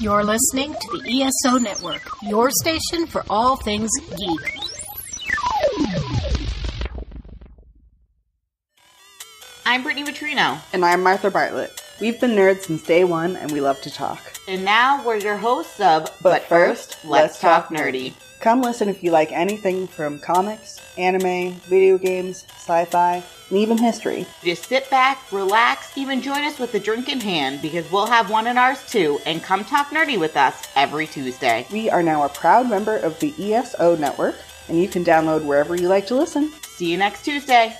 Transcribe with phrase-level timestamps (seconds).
[0.00, 4.54] You're listening to the ESO Network, your station for all things geek.
[9.66, 10.60] I'm Brittany Vitrino.
[10.72, 11.77] And I'm Martha Bartlett.
[12.00, 14.20] We've been nerds since day one and we love to talk.
[14.46, 18.12] And now we're your hosts of But, but First, Let's, Let's Talk, Talk Nerdy.
[18.38, 23.76] Come listen if you like anything from comics, anime, video games, sci fi, and even
[23.76, 24.26] history.
[24.44, 28.30] Just sit back, relax, even join us with a drink in hand because we'll have
[28.30, 31.66] one in ours too, and come talk nerdy with us every Tuesday.
[31.72, 34.36] We are now a proud member of the ESO network,
[34.68, 36.52] and you can download wherever you like to listen.
[36.62, 37.76] See you next Tuesday.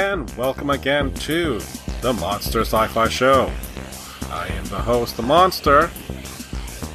[0.00, 1.60] And welcome again to
[2.00, 3.52] the Monster Sci Fi Show.
[4.30, 5.90] I am the host, The Monster,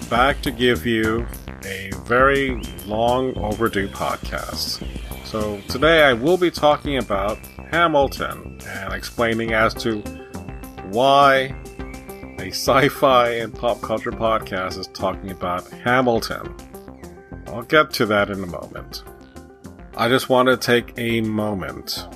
[0.10, 1.28] back to give you
[1.66, 4.84] a very long overdue podcast.
[5.24, 7.38] So, today I will be talking about
[7.70, 10.00] Hamilton and explaining as to
[10.90, 11.56] why
[12.40, 16.56] a sci fi and pop culture podcast is talking about Hamilton.
[17.46, 19.04] I'll get to that in a moment.
[19.96, 22.08] I just want to take a moment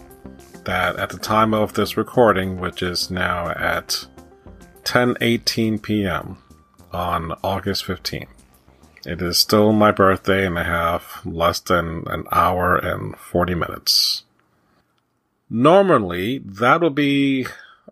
[0.70, 4.06] that at the time of this recording, which is now at
[4.84, 6.38] 10:18 p.m.
[6.94, 8.28] on August 15th.
[9.04, 14.26] It is still my birthday and I have less than an hour and 40 minutes.
[15.50, 17.48] Normally, that would be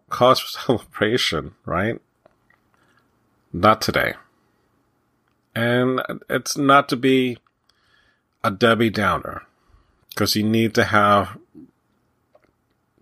[0.10, 2.00] cause for celebration, right?
[3.52, 4.14] Not today.
[5.56, 7.40] And it's not to be
[8.44, 9.48] a Debbie Downer,
[10.10, 11.40] because you need to have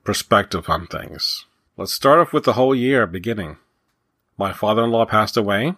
[0.06, 1.46] perspective on things.
[1.76, 3.58] Let's start off with the whole year beginning.
[4.38, 5.74] My father in law passed away.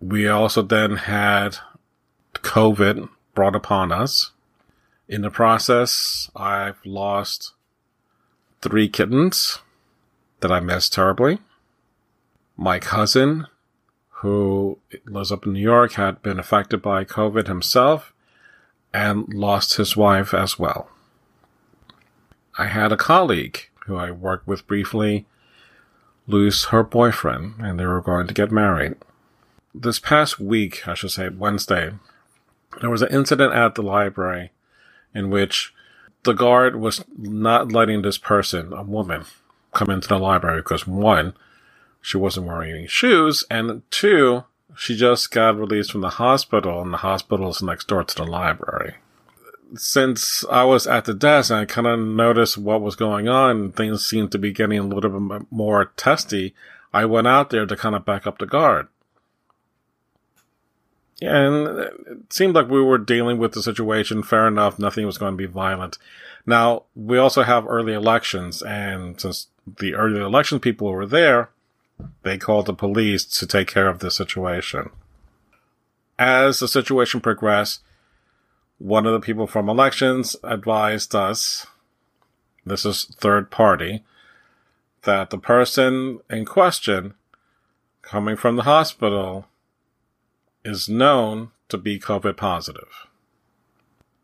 [0.00, 1.56] We also then had
[2.34, 4.30] COVID brought upon us.
[5.08, 7.52] In the process, I've lost
[8.60, 9.58] three kittens
[10.40, 11.38] that I miss terribly.
[12.56, 13.46] My cousin,
[14.20, 18.12] who lives up in New York, had been affected by COVID himself
[18.92, 20.91] and lost his wife as well.
[22.62, 25.26] I had a colleague who I worked with briefly
[26.28, 28.94] lose her boyfriend and they were going to get married.
[29.74, 31.90] This past week, I should say Wednesday,
[32.80, 34.52] there was an incident at the library
[35.12, 35.74] in which
[36.22, 39.24] the guard was not letting this person, a woman,
[39.72, 41.34] come into the library because one,
[42.00, 44.44] she wasn't wearing any shoes, and two,
[44.76, 48.24] she just got released from the hospital and the hospital is next door to the
[48.24, 48.94] library
[49.74, 53.72] since I was at the desk and I kind of noticed what was going on,
[53.72, 56.54] things seemed to be getting a little bit more testy.
[56.92, 58.88] I went out there to kind of back up the guard.
[61.20, 64.78] And it seemed like we were dealing with the situation fair enough.
[64.78, 65.96] Nothing was going to be violent.
[66.44, 69.46] Now, we also have early elections, and since
[69.78, 71.50] the early election people were there,
[72.24, 74.90] they called the police to take care of the situation.
[76.18, 77.82] As the situation progressed,
[78.82, 81.66] one of the people from elections advised us,
[82.66, 84.02] this is third party,
[85.02, 87.14] that the person in question
[88.02, 89.46] coming from the hospital
[90.64, 93.06] is known to be COVID positive.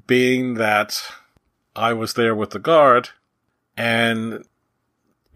[0.08, 1.02] Being that
[1.76, 3.10] I was there with the guard
[3.76, 4.44] and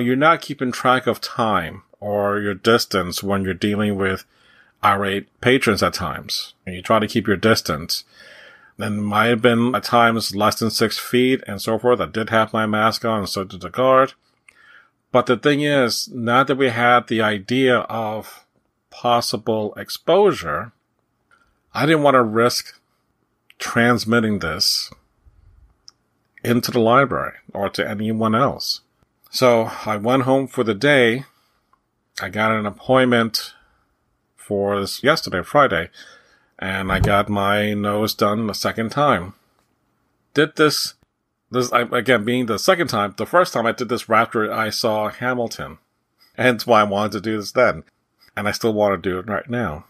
[0.01, 4.25] you're not keeping track of time or your distance when you're dealing with
[4.83, 6.55] irate patrons at times.
[6.67, 8.03] And you try to keep your distance
[8.79, 12.01] and might have been at times less than six feet and so forth.
[12.01, 14.15] I did have my mask on and so did the guard.
[15.11, 18.47] But the thing is, now that we had the idea of
[18.91, 20.73] possible exposure,
[21.75, 22.81] I didn't want to risk
[23.59, 24.91] transmitting this
[26.43, 28.81] into the library or to anyone else.
[29.31, 31.25] So I went home for the day.
[32.21, 33.55] I got an appointment
[34.37, 35.89] for this yesterday, Friday,
[36.59, 39.35] and I got my nose done the second time.
[40.35, 40.95] Did this,
[41.51, 43.15] this again being the second time.
[43.17, 45.79] The first time I did this after I saw Hamilton,
[46.37, 47.85] hence why I wanted to do this then,
[48.37, 49.85] and I still want to do it right now.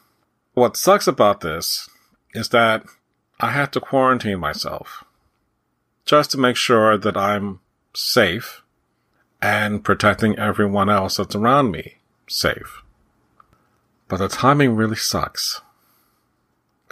[0.55, 1.89] What sucks about this
[2.35, 2.85] is that
[3.41, 5.05] I had to quarantine myself
[6.05, 7.61] just to make sure that I'm
[7.95, 8.63] safe
[9.41, 11.97] and protecting everyone else that's around me
[12.29, 12.83] safe.
[14.09, 15.61] But the timing really sucks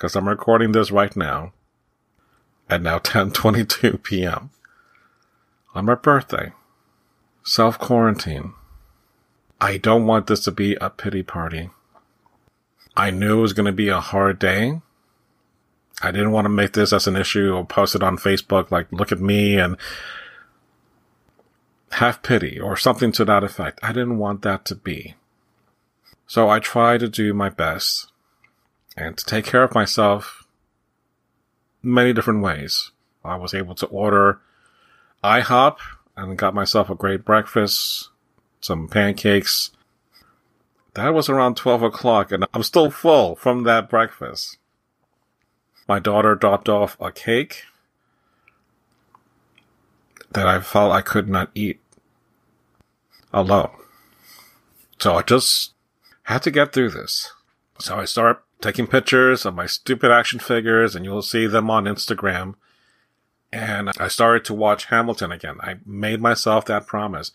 [0.01, 1.53] because I'm recording this right now.
[2.71, 4.49] at now 10:22 p.m.
[5.75, 6.53] on my birthday.
[7.45, 8.55] Self quarantine.
[9.61, 11.69] I don't want this to be a pity party.
[12.97, 14.81] I knew it was going to be a hard day.
[16.01, 18.91] I didn't want to make this as an issue or post it on Facebook like,
[18.91, 19.77] look at me and
[21.93, 23.79] have pity or something to that effect.
[23.83, 25.15] I didn't want that to be.
[26.27, 28.10] So I tried to do my best
[28.97, 30.47] and to take care of myself
[31.83, 32.91] many different ways.
[33.25, 34.41] I was able to order
[35.23, 35.77] IHOP
[36.17, 38.11] and got myself a great breakfast,
[38.61, 39.71] some pancakes.
[40.95, 44.59] That was around 12 o'clock and I'm still full from that breakfast.
[45.89, 47.65] My daughter dropped off a cake
[50.33, 51.81] that I felt I could not eat
[53.33, 53.71] alone.
[54.99, 55.73] So I just
[56.25, 57.33] had to get through this.
[57.79, 61.85] So I started taking pictures of my stupid action figures and you'll see them on
[61.85, 62.55] Instagram.
[63.53, 65.57] And I started to watch Hamilton again.
[65.61, 67.33] I made myself that promise.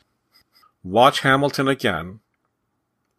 [0.83, 2.19] Watch Hamilton again.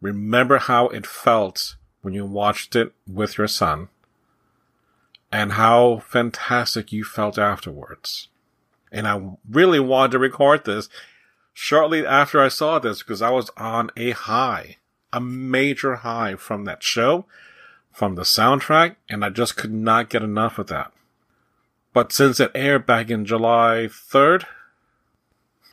[0.01, 3.89] Remember how it felt when you watched it with your son
[5.31, 8.29] and how fantastic you felt afterwards.
[8.91, 10.89] And I really wanted to record this
[11.53, 14.77] shortly after I saw this because I was on a high,
[15.11, 17.25] a major high from that show,
[17.97, 20.91] from the soundtrack, and I just could not get enough of that.
[21.93, 24.45] But since it aired back in July 3rd,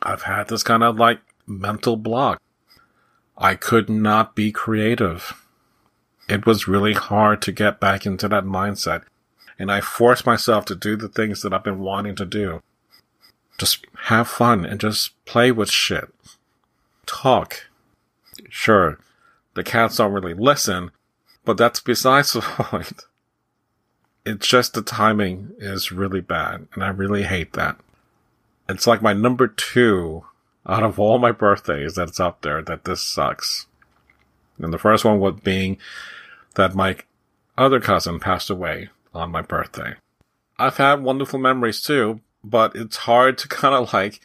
[0.01, 2.41] I've had this kind of like mental block.
[3.37, 5.45] I could not be creative.
[6.27, 9.03] It was really hard to get back into that mindset
[9.57, 12.61] and I forced myself to do the things that I've been wanting to do.
[13.57, 16.13] Just have fun and just play with shit.
[17.05, 17.67] Talk.
[18.49, 18.99] Sure,
[19.53, 20.91] the cats don't really listen,
[21.45, 23.05] but that's besides the point.
[24.25, 27.77] It's just the timing is really bad, and I really hate that.
[28.67, 30.25] It's like my number two
[30.67, 33.67] out of all my birthdays that's up there that this sucks.
[34.57, 35.77] And the first one was being
[36.55, 36.97] that my
[37.57, 39.95] other cousin passed away on my birthday.
[40.57, 44.21] I've had wonderful memories too, but it's hard to kind of like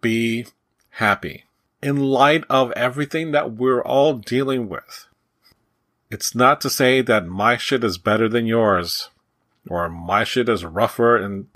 [0.00, 0.46] be
[0.90, 1.44] happy
[1.82, 5.05] in light of everything that we're all dealing with.
[6.10, 9.10] It's not to say that my shit is better than yours
[9.68, 11.48] or my shit is rougher and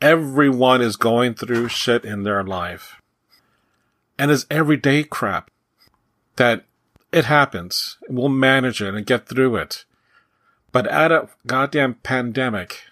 [0.00, 3.00] everyone is going through shit in their life.
[4.18, 5.50] And it's everyday crap
[6.36, 6.64] that
[7.12, 7.96] it happens.
[8.08, 9.84] We'll manage it and get through it.
[10.72, 12.82] But add a goddamn pandemic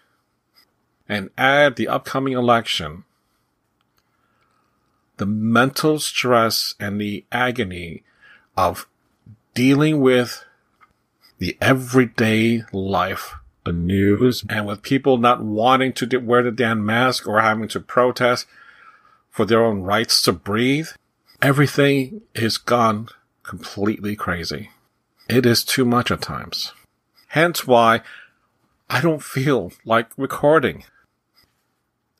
[1.08, 3.04] and add the upcoming election,
[5.18, 8.02] the mental stress and the agony
[8.56, 8.88] of
[9.54, 10.44] dealing with
[11.38, 17.26] the everyday life, the news, and with people not wanting to wear the damn mask
[17.26, 18.46] or having to protest
[19.30, 20.88] for their own rights to breathe,
[21.40, 23.08] everything is gone
[23.42, 24.70] completely crazy.
[25.28, 26.72] It is too much at times.
[27.28, 28.00] Hence why
[28.90, 30.84] I don't feel like recording.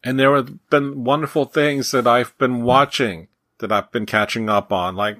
[0.04, 3.28] And there have been wonderful things that I've been watching
[3.58, 5.18] that I've been catching up on, like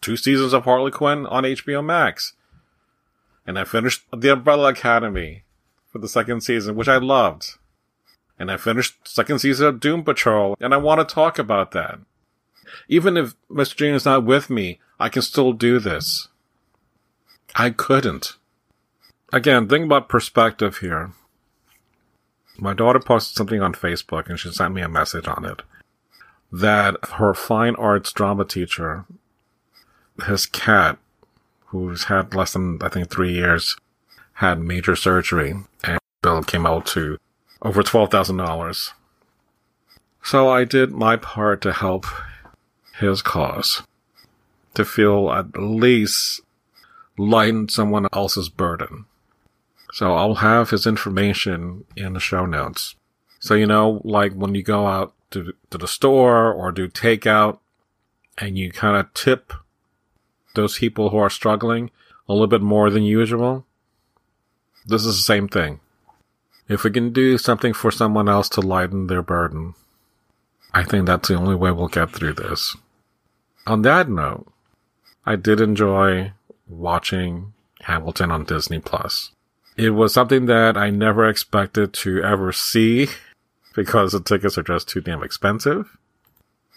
[0.00, 2.32] two seasons of Harley Quinn on HBO Max.
[3.46, 5.44] And I finished The Umbrella Academy
[5.88, 7.56] for the second season, which I loved.
[8.38, 11.98] And I finished second season of Doom Patrol, and I want to talk about that.
[12.88, 13.76] Even if Mr.
[13.76, 16.28] Jane is not with me, I can still do this.
[17.54, 18.36] I couldn't.
[19.32, 21.12] Again, think about perspective here.
[22.58, 25.62] My daughter posted something on Facebook and she sent me a message on it
[26.52, 29.04] that her fine arts drama teacher,
[30.26, 30.98] his cat,
[31.70, 33.76] who's had less than, I think, three years,
[34.34, 37.18] had major surgery and bill came out to
[37.62, 38.90] over $12,000.
[40.22, 42.06] So I did my part to help
[42.98, 43.82] his cause,
[44.74, 46.40] to feel at least
[47.16, 49.06] lighten someone else's burden.
[49.92, 52.96] So I'll have his information in the show notes.
[53.38, 57.58] So, you know, like when you go out to, to the store or do takeout
[58.38, 59.52] and you kind of tip
[60.54, 61.90] those people who are struggling
[62.28, 63.66] a little bit more than usual,
[64.86, 65.80] this is the same thing.
[66.68, 69.74] If we can do something for someone else to lighten their burden,
[70.72, 72.76] I think that's the only way we'll get through this.
[73.66, 74.46] On that note,
[75.26, 76.32] I did enjoy
[76.68, 77.52] watching
[77.82, 79.32] Hamilton on Disney Plus.
[79.76, 83.08] It was something that I never expected to ever see
[83.74, 85.96] because the tickets are just too damn expensive.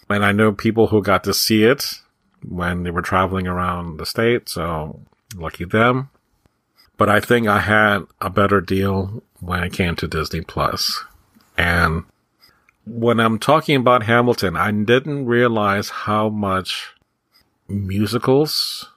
[0.09, 1.99] And I know people who got to see it
[2.47, 5.01] when they were traveling around the state, so
[5.35, 6.09] lucky them.
[6.97, 11.03] But I think I had a better deal when it came to Disney Plus.
[11.57, 12.05] And
[12.85, 16.93] when I'm talking about Hamilton, I didn't realize how much
[17.67, 18.89] musicals,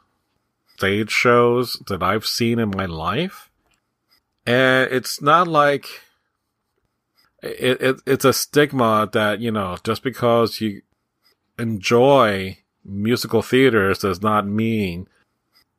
[0.76, 3.50] stage shows that I've seen in my life.
[4.46, 5.86] And it's not like
[7.42, 10.82] it, it it's a stigma that, you know, just because you
[11.58, 15.08] enjoy musical theaters does not mean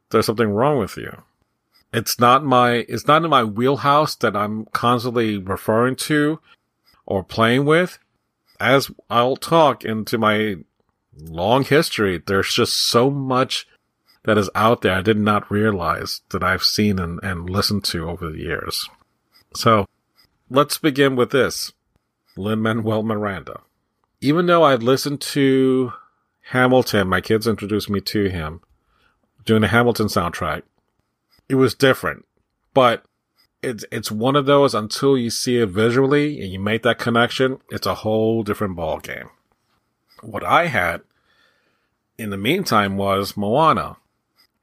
[0.09, 1.23] there's something wrong with you.
[1.93, 6.39] It's not my, it's not in my wheelhouse that I'm constantly referring to
[7.05, 7.97] or playing with.
[8.59, 10.57] As I'll talk into my
[11.19, 13.67] long history, there's just so much
[14.25, 18.09] that is out there I did not realize that I've seen and, and listened to
[18.09, 18.89] over the years.
[19.55, 19.85] So
[20.49, 21.71] let's begin with this.
[22.35, 23.61] Lin Manuel Miranda.
[24.19, 25.93] Even though I'd listened to
[26.51, 28.61] Hamilton, my kids introduced me to him
[29.43, 30.63] doing the Hamilton soundtrack.
[31.49, 32.25] It was different,
[32.73, 33.03] but
[33.61, 37.59] it's it's one of those until you see it visually and you make that connection,
[37.69, 39.29] it's a whole different ball game.
[40.21, 41.01] What I had
[42.17, 43.97] in the meantime was Moana.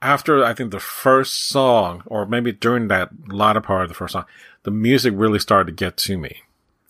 [0.01, 4.13] After I think the first song, or maybe during that latter part of the first
[4.13, 4.27] song,
[4.63, 6.43] the music really started to get to me.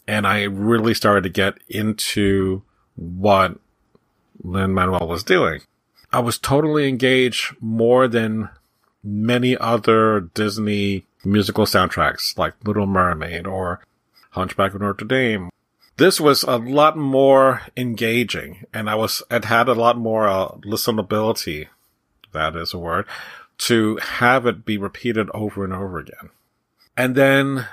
[0.06, 2.62] And I really started to get into
[2.96, 3.58] what
[4.42, 5.60] Lin Manuel was doing.
[6.12, 8.48] I was totally engaged more than
[9.02, 13.80] many other Disney musical soundtracks like Little Mermaid or
[14.30, 15.50] Hunchback of Notre Dame.
[15.96, 20.48] This was a lot more engaging and I was, it had a lot more uh,
[20.64, 21.68] listenability.
[22.32, 23.06] That is a word
[23.58, 26.30] to have it be repeated over and over again.
[26.96, 27.66] And then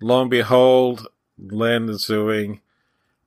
[0.00, 1.06] lo and behold,
[1.38, 2.60] Lin is doing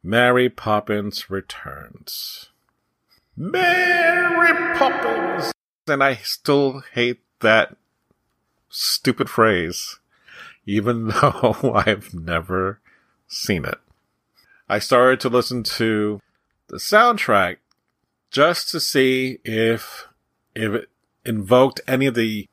[0.03, 2.49] Mary Poppins Returns.
[3.39, 5.53] Mary Poppins!
[5.87, 7.77] And I still hate that
[8.67, 9.99] stupid phrase,
[10.65, 12.79] even though I've never
[13.27, 13.77] seen it.
[14.67, 16.19] I started to listen to
[16.69, 17.57] the soundtrack
[18.31, 20.07] just to see if,
[20.55, 20.89] if it
[21.23, 22.47] invoked any of the,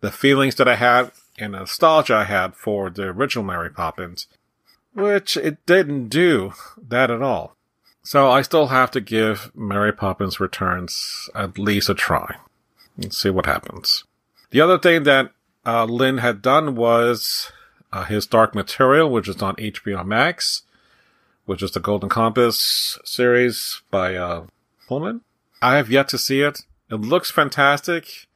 [0.00, 4.26] the feelings that I had and nostalgia I had for the original Mary Poppins,
[4.92, 7.55] which it didn't do that at all.
[8.06, 12.36] So I still have to give Mary Poppins Returns at least a try
[12.96, 14.04] and see what happens.
[14.50, 15.32] The other thing that
[15.66, 17.50] uh, Lin had done was
[17.92, 20.62] uh, his Dark Material, which is on HBO Max,
[21.46, 24.46] which is the Golden Compass series by uh,
[24.86, 25.22] Pullman.
[25.60, 26.60] I have yet to see it.
[26.88, 28.28] It looks fantastic.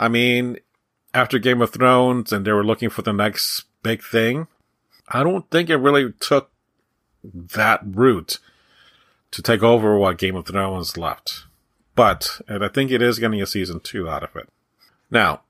[0.00, 0.58] I mean,
[1.14, 4.48] after Game of Thrones and they were looking for the next big thing,
[5.08, 6.50] I don't think it really took
[7.22, 8.40] that route
[9.30, 11.44] to take over what Game of Thrones left.
[11.94, 14.48] But, and I think it is getting a season two out of it.
[15.10, 15.42] Now,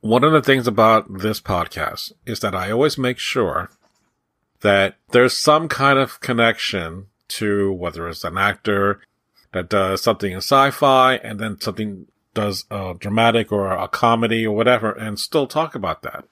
[0.00, 3.70] one of the things about this podcast is that I always make sure
[4.60, 9.00] that there's some kind of connection to whether it's an actor
[9.52, 14.54] that does something in sci-fi and then something does a dramatic or a comedy or
[14.54, 16.24] whatever and still talk about that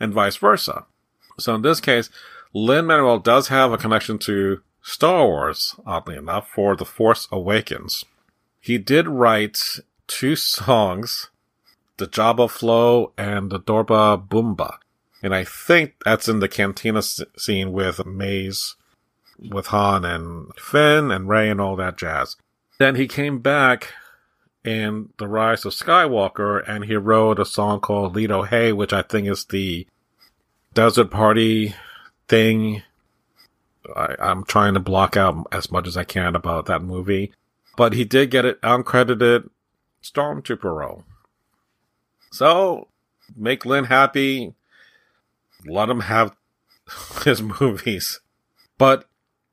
[0.00, 0.84] and vice versa.
[1.38, 2.10] So in this case,
[2.52, 8.06] Lin Manuel does have a connection to Star Wars, oddly enough, for The Force Awakens.
[8.58, 11.28] He did write two songs,
[11.98, 14.78] the Jabba Flow and the Dobra Doompa.
[15.22, 18.76] And I think that's in the cantina scene with Maz,
[19.38, 22.36] with Han and Finn and Rey and all that jazz.
[22.78, 23.92] Then he came back
[24.64, 28.94] in The Rise of Skywalker and he wrote a song called Leedo oh Hey, which
[28.94, 29.86] I think is the
[30.72, 31.74] desert party
[32.26, 32.82] thing
[33.94, 37.32] I, am trying to block out as much as I can about that movie.
[37.76, 39.50] But he did get it uncredited
[40.02, 41.04] Stormtrooper role.
[42.30, 42.88] So,
[43.36, 44.54] make Lin happy.
[45.64, 46.34] Let him have
[47.24, 48.20] his movies.
[48.78, 49.06] But,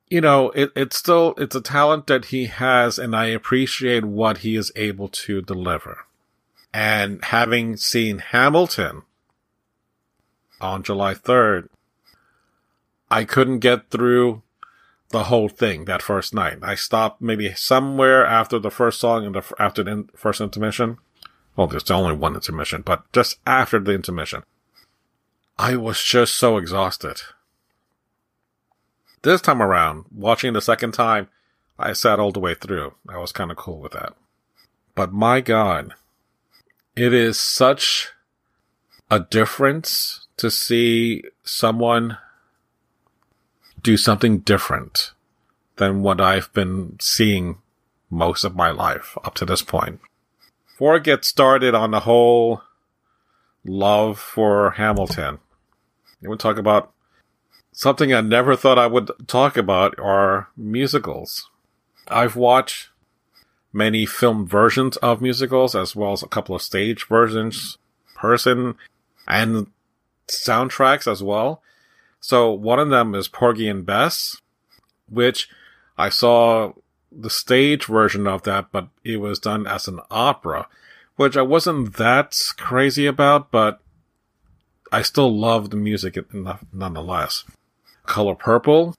[0.09, 4.39] you know, it, it's still, it's a talent that he has and I appreciate what
[4.39, 6.05] he is able to deliver.
[6.73, 9.03] And having seen Hamilton
[10.59, 11.69] on July 3rd,
[13.15, 14.41] I couldn't get through
[15.11, 16.57] the whole thing that first night.
[16.61, 20.97] I stopped maybe somewhere after the first song and the, after the first intermission.
[21.55, 24.43] Well, there's only one intermission, but just after the intermission,
[25.57, 27.21] I was just so exhausted.
[29.21, 31.29] This time around, watching the second time,
[31.79, 32.95] I sat all the way through.
[33.07, 34.13] I was kind of cool with that.
[34.93, 35.93] But my God,
[36.97, 38.09] it is such
[39.09, 42.17] a difference to see someone
[43.85, 45.11] do something different
[45.75, 47.59] than what I've been seeing
[48.09, 50.01] most of my life up to this point.
[50.67, 52.63] Before I get started on the whole
[53.63, 55.37] love for Hamilton,
[56.23, 56.93] I want to talk about
[57.71, 61.47] something I never thought I would talk about are musicals.
[62.07, 62.89] I've watched
[63.71, 67.77] many film versions of musicals as well as a couple of stage versions,
[68.15, 68.77] person
[69.27, 69.67] and
[70.27, 71.61] soundtracks as well.
[72.25, 74.41] So one of them is Porgy and Bess,
[75.07, 75.47] which
[75.95, 76.73] I saw
[77.11, 80.67] the stage version of that, but it was done as an opera,
[81.17, 83.79] which I wasn't that crazy about, but
[84.91, 86.17] I still love the music
[86.73, 87.43] nonetheless.
[88.07, 88.95] Color Purple,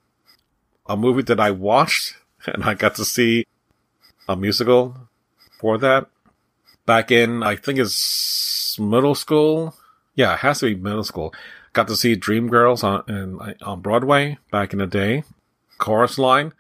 [0.89, 2.15] a movie that I watched
[2.47, 3.45] and I got to see
[4.29, 5.09] a musical
[5.59, 6.07] for that
[6.87, 9.75] back in, I think it's middle school.
[10.15, 11.35] Yeah, it has to be middle school.
[11.77, 15.25] Got to see Dreamgirls on, on Broadway back in the day.
[15.77, 16.55] Chorus line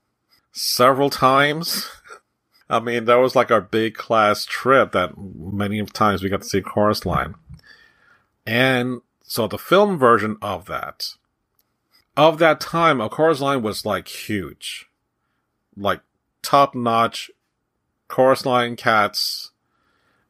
[0.52, 1.88] several times.
[2.68, 6.46] I mean, that was like our big class trip that many times we got to
[6.46, 7.34] see Chorus Line.
[8.44, 11.14] And so the film version of that,
[12.14, 14.86] of that time, a Chorus Line was like huge.
[15.78, 16.02] Like
[16.42, 17.30] top notch
[18.06, 19.52] Chorus Line cats.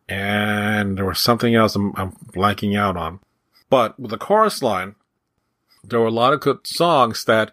[0.09, 3.19] And there was something else I'm, I'm blanking out on.
[3.69, 4.95] But with the Chorus Line,
[5.83, 7.53] there were a lot of good songs that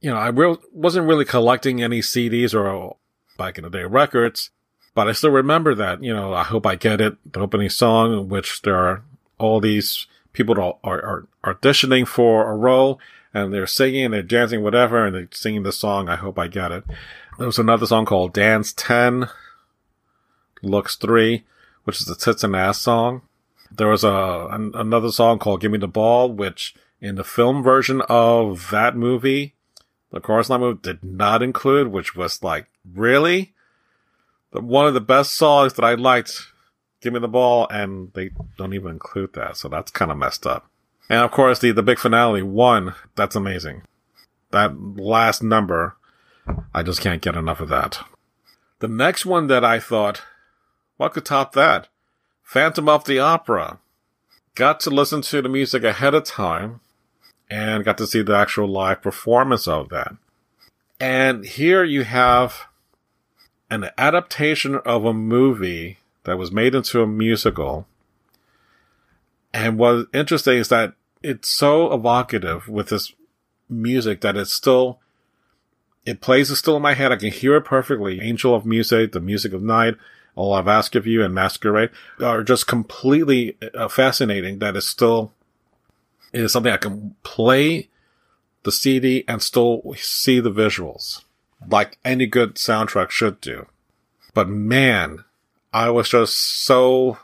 [0.00, 2.96] you know, I re- wasn't really collecting any CDs or
[3.36, 4.50] back in the day records,
[4.94, 8.12] but I still remember that, you know, I hope I get it, the opening song
[8.12, 9.02] in which there are
[9.38, 13.00] all these people that are, are, auditioning for a role
[13.32, 16.48] and they're singing, and they're dancing, whatever, and they're singing the song, I hope I
[16.48, 16.84] get it.
[17.36, 19.28] There was another song called Dance 10,
[20.62, 21.44] Looks 3,
[21.84, 23.22] which is a tits and ass song.
[23.70, 27.62] There was a, an, another song called Give Me the Ball, which in the film
[27.62, 29.54] version of that movie,
[30.10, 33.54] the chorus line move did not include, which was like, really?
[34.50, 36.52] One of the best songs that I liked,
[37.00, 40.46] Give Me the Ball, and they don't even include that, so that's kind of messed
[40.46, 40.68] up.
[41.10, 43.82] And of course, the, the big finale, one, that's amazing.
[44.50, 45.96] That last number,
[46.72, 48.00] I just can't get enough of that.
[48.80, 50.22] The next one that I thought,
[50.96, 51.88] what could top that?
[52.48, 53.78] Phantom of the Opera.
[54.54, 56.80] Got to listen to the music ahead of time
[57.50, 60.16] and got to see the actual live performance of that.
[60.98, 62.62] And here you have
[63.70, 67.86] an adaptation of a movie that was made into a musical.
[69.52, 73.12] And what's interesting is that it's so evocative with this
[73.68, 75.00] music that it's still,
[76.06, 77.12] it plays still in my head.
[77.12, 78.22] I can hear it perfectly.
[78.22, 79.96] Angel of Music, The Music of Night,
[80.38, 85.32] All I've Asked of You, and Masquerade are just completely uh, fascinating that is still
[86.32, 87.88] is something I can play
[88.62, 91.24] the CD and still see the visuals,
[91.68, 93.66] like any good soundtrack should do.
[94.32, 95.24] But man,
[95.72, 97.18] I was just so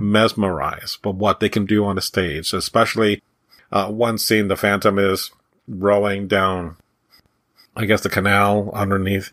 [0.00, 3.22] mesmerized by what they can do on the stage, especially
[3.70, 5.30] uh, one scene the Phantom is
[5.68, 6.76] rowing down,
[7.76, 9.32] I guess, the canal underneath,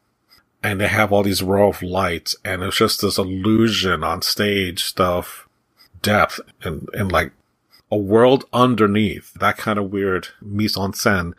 [0.63, 4.83] and they have all these row of lights, and it's just this illusion on stage
[4.83, 5.47] stuff,
[6.01, 7.31] depth, and, and like
[7.91, 9.33] a world underneath.
[9.33, 11.33] That kind of weird mise en scène,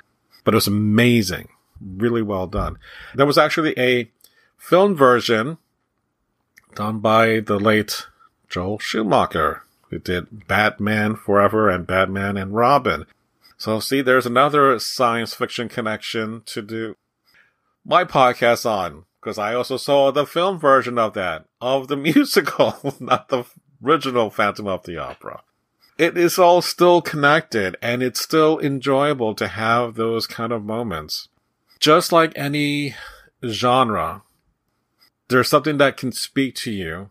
[0.45, 1.49] but it was amazing.
[1.81, 2.79] Really well done.
[3.15, 4.11] There was actually a
[4.57, 5.59] film version
[6.75, 8.07] done by the late
[8.49, 13.07] Joel Schumacher, who did Batman Forever and Batman and Robin.
[13.59, 16.97] So see, there's another science fiction connection to do
[17.87, 22.97] my podcast on, because I also saw the film version of that, of the musical,
[23.01, 23.45] not the
[23.83, 25.43] original Phantom of the Opera
[25.99, 31.29] it is all still connected and it's still enjoyable to have those kind of moments.
[31.79, 32.95] Just like any
[33.47, 34.23] genre,
[35.29, 37.11] there's something that can speak to you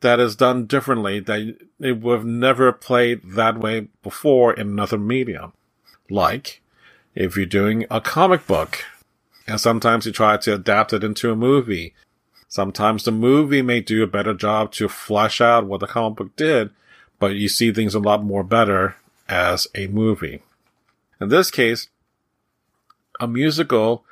[0.00, 4.98] that is done differently that it would have never played that way before in another
[4.98, 5.52] medium.
[6.10, 6.62] Like
[7.14, 8.84] if you're doing a comic book
[9.46, 11.94] and sometimes you try to adapt it into a movie.
[12.48, 16.36] Sometimes the movie may do a better job to flesh out what the comic book
[16.36, 16.70] did
[17.18, 18.96] but you see things a lot more better
[19.28, 20.42] as a movie.
[21.20, 21.88] In this case,
[23.18, 24.04] a musical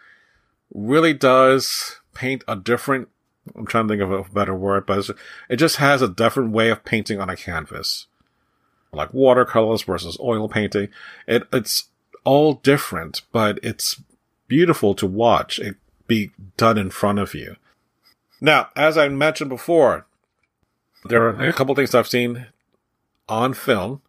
[0.72, 3.08] really does paint a different,
[3.54, 5.10] I'm trying to think of a better word, but
[5.48, 8.06] it just has a different way of painting on a canvas.
[8.92, 10.88] Like watercolors versus oil painting.
[11.26, 11.88] It, it's
[12.22, 14.00] all different, but it's
[14.48, 15.76] beautiful to watch it
[16.06, 17.56] be done in front of you.
[18.40, 20.06] Now, as I mentioned before,
[21.04, 22.46] there are a couple things I've seen
[23.28, 24.02] on film.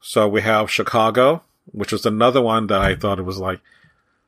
[0.00, 3.60] So we have Chicago, which was another one that I thought it was like,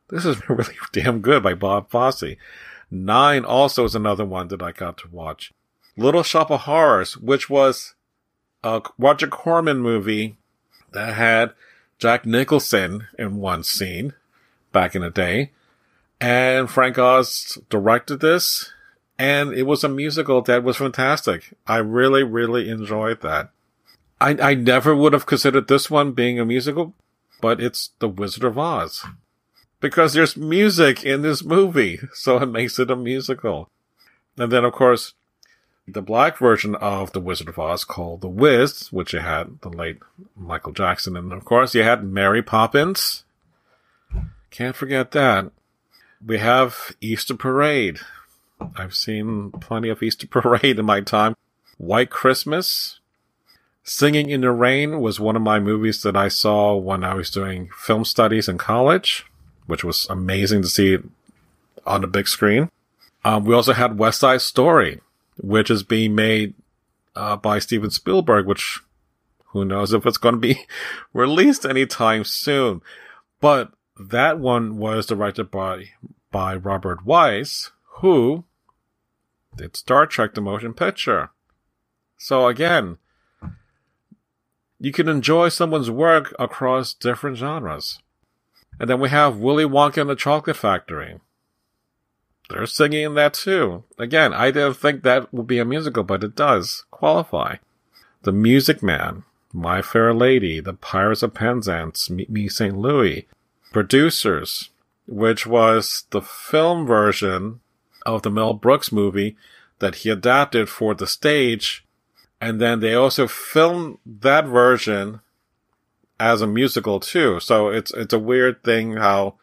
[0.09, 2.37] this is really damn good by Bob Fosse.
[2.91, 5.53] Nine also is another one that I got to watch.
[5.97, 7.95] Little Shop of Horrors, which was
[8.65, 10.37] a Roger Corman movie
[10.93, 11.53] that had
[11.99, 14.15] Jack Nicholson in one scene
[14.73, 15.53] back in the day.
[16.21, 18.73] And Frank Oz directed this,
[19.19, 21.55] and it was a musical that was fantastic.
[21.67, 23.51] I really, really enjoyed that.
[24.21, 26.95] I, I never would have considered this one being a musical,
[27.41, 29.05] but it's The Wizard of Oz.
[29.81, 33.71] Because there's music in this movie, so it makes it a musical.
[34.37, 35.15] And then, of course,
[35.89, 39.71] the black version of The Wizard of Oz called The Wiz, which you had the
[39.71, 39.99] late
[40.37, 41.17] Michael Jackson.
[41.17, 43.25] And of course, you had Mary Poppins.
[44.51, 45.53] Can't forget that.
[46.25, 47.99] We have Easter Parade.
[48.77, 51.37] I've seen plenty of Easter Parade in my time.
[51.79, 53.01] White Christmas.
[53.83, 57.31] Singing in the Rain was one of my movies that I saw when I was
[57.31, 59.25] doing film studies in college,
[59.67, 60.99] which was amazing to see
[61.87, 62.71] on the big screen.
[63.25, 65.01] Um, we also had West Side Story,
[65.39, 66.55] which is being made
[67.17, 68.81] uh, by Steven Spielberg, which
[69.47, 70.67] who knows if it's going to be
[71.13, 72.83] released anytime soon.
[73.41, 73.73] But
[74.09, 75.91] that one was directed by
[76.31, 78.45] by Robert Wise, who
[79.57, 81.31] did Star Trek: The Motion Picture.
[82.17, 82.99] So again,
[84.79, 87.99] you can enjoy someone's work across different genres.
[88.79, 91.21] And then we have Willy Wonka and the Chocolate Factory.
[92.49, 93.85] They're singing in that too.
[93.99, 97.57] Again, I didn't think that would be a musical, but it does qualify.
[98.23, 102.77] The Music Man, My Fair Lady, The Pirates of Penzance, Meet Me St.
[102.77, 103.29] Louis,
[103.73, 104.71] Producers,
[105.07, 107.61] which was the film version
[108.07, 109.37] of the Mel Brooks movie
[109.79, 111.85] that he adapted for the stage.
[112.41, 115.21] And then they also filmed that version
[116.19, 117.41] as a musical too.
[117.41, 119.35] So it's, it's a weird thing how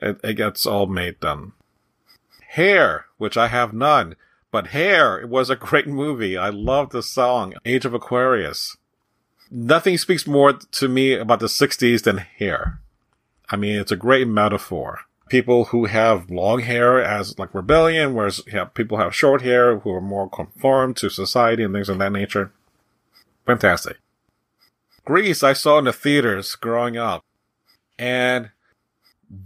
[0.00, 1.52] it, it gets all made then.
[2.48, 4.16] Hair, which I have none,
[4.50, 6.36] but Hair, it was a great movie.
[6.36, 8.76] I love the song, Age of Aquarius.
[9.50, 12.80] Nothing speaks more to me about the 60s than hair.
[13.50, 15.00] I mean, it's a great metaphor.
[15.28, 18.42] People who have long hair as like rebellion, whereas
[18.74, 22.52] people have short hair who are more conformed to society and things of that nature.
[23.46, 23.98] Fantastic.
[25.04, 27.24] Grease, I saw in the theaters growing up.
[27.98, 28.50] And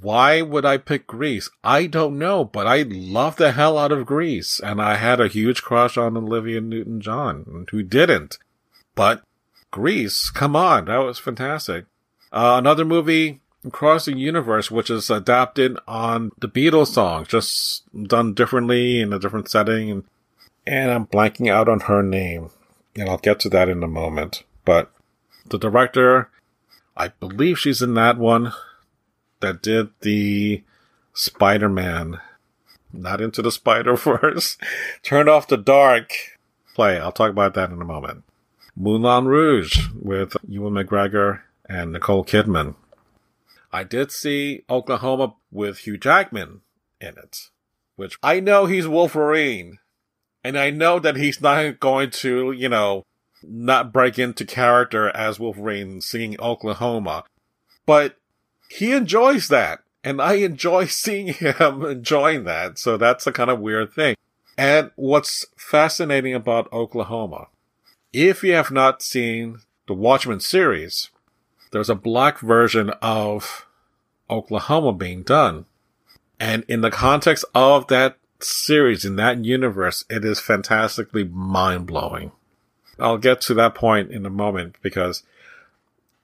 [0.01, 1.51] why would I pick Grease?
[1.63, 4.61] I don't know, but I love the hell out of Grease.
[4.61, 8.39] And I had a huge crush on Olivia Newton John, who didn't.
[8.95, 9.23] But
[9.71, 11.87] Grease, come on, that was fantastic.
[12.33, 18.35] Uh, another movie across the universe, which is adapted on the Beatles song, just done
[18.35, 19.91] differently in a different setting.
[19.91, 20.05] And,
[20.67, 22.51] and I'm blanking out on her name.
[22.97, 24.45] And I'll get to that in a moment.
[24.65, 24.91] But
[25.47, 26.31] the director,
[26.97, 28.53] I believe she's in that one
[29.41, 30.63] that did the
[31.13, 32.21] Spider Man,
[32.93, 34.57] not into the Spider Verse,
[35.03, 36.13] Turn Off the Dark
[36.75, 36.99] play.
[36.99, 38.25] I'll talk about that in a moment.
[38.77, 42.75] Moulin Rouge with Ewan McGregor and Nicole Kidman.
[43.75, 46.61] I did see Oklahoma with Hugh Jackman
[47.01, 47.51] in it,
[47.97, 49.79] which I know he's Wolverine.
[50.45, 53.03] And I know that he's not going to, you know,
[53.43, 57.25] not break into character as Wolverine singing Oklahoma.
[57.85, 58.17] But
[58.69, 59.81] he enjoys that.
[60.05, 62.79] And I enjoy seeing him enjoying that.
[62.79, 64.15] So that's a kind of weird thing.
[64.57, 67.49] And what's fascinating about Oklahoma,
[68.13, 69.59] if you have not seen
[69.89, 71.11] the Watchmen series,
[71.75, 73.67] there's a black version of
[74.31, 75.67] Oklahoma being done.
[76.39, 82.31] And in the context of that series, in that universe, it is fantastically mind blowing.
[83.01, 85.25] I'll get to that point in a moment because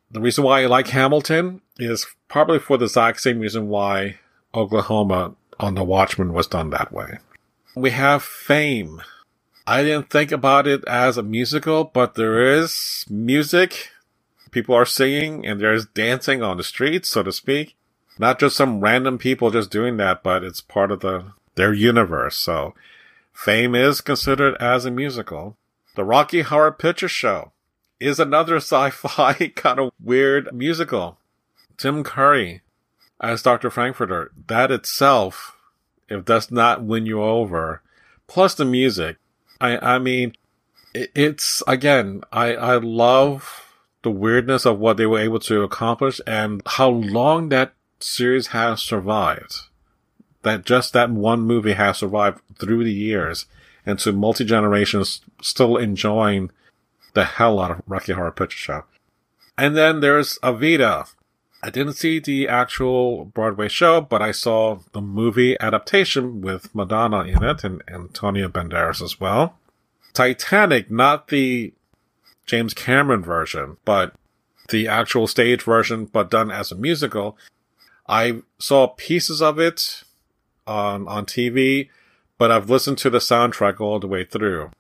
[0.09, 4.21] the reason why I like Hamilton is probably for the exact same reason why
[4.55, 7.19] Oklahoma on The Watchmen was done that way.
[7.75, 9.03] We have Fame.
[9.67, 13.89] I didn't think about it as a musical, but there is music
[14.51, 17.77] people are singing and there's dancing on the streets, so to speak.
[18.19, 22.37] Not just some random people just doing that, but it's part of the their universe.
[22.37, 22.75] So
[23.33, 25.57] Fame is considered as a musical.
[25.97, 27.53] The Rocky Horror Picture Show
[27.99, 31.19] is another sci-fi kind of weird musical.
[31.77, 32.63] Tim Curry
[33.21, 33.71] as Dr.
[33.71, 34.29] Frank-N-Furter.
[34.49, 35.57] That itself,
[36.09, 37.83] if that's not win you over,
[38.27, 39.17] plus the music.
[39.61, 40.35] I, I mean,
[40.95, 43.70] it, it's again, I, I love
[44.03, 48.83] the weirdness of what they were able to accomplish and how long that series has
[48.83, 49.55] survived.
[50.43, 53.47] That just that one movie has survived through the years
[53.85, 56.51] and to multi generations still enjoying
[57.15, 58.85] the hell out of Rocky Horror Picture Show.
[59.59, 61.13] And then there's Evita.
[61.63, 67.25] I didn't see the actual Broadway show, but I saw the movie adaptation with Madonna
[67.25, 69.59] in it and Antonio Banderas as well.
[70.15, 71.75] Titanic, not the
[72.51, 74.13] James Cameron version, but
[74.71, 77.39] the actual stage version, but done as a musical.
[78.09, 80.03] I saw pieces of it
[80.67, 81.91] on, on TV,
[82.39, 84.73] but I've listened to the soundtrack all the way through.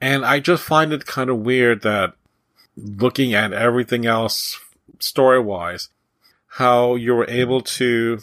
[0.00, 2.14] And I just find it kind of weird that
[2.76, 4.60] looking at everything else
[5.00, 5.88] story wise,
[6.46, 8.20] how you were able to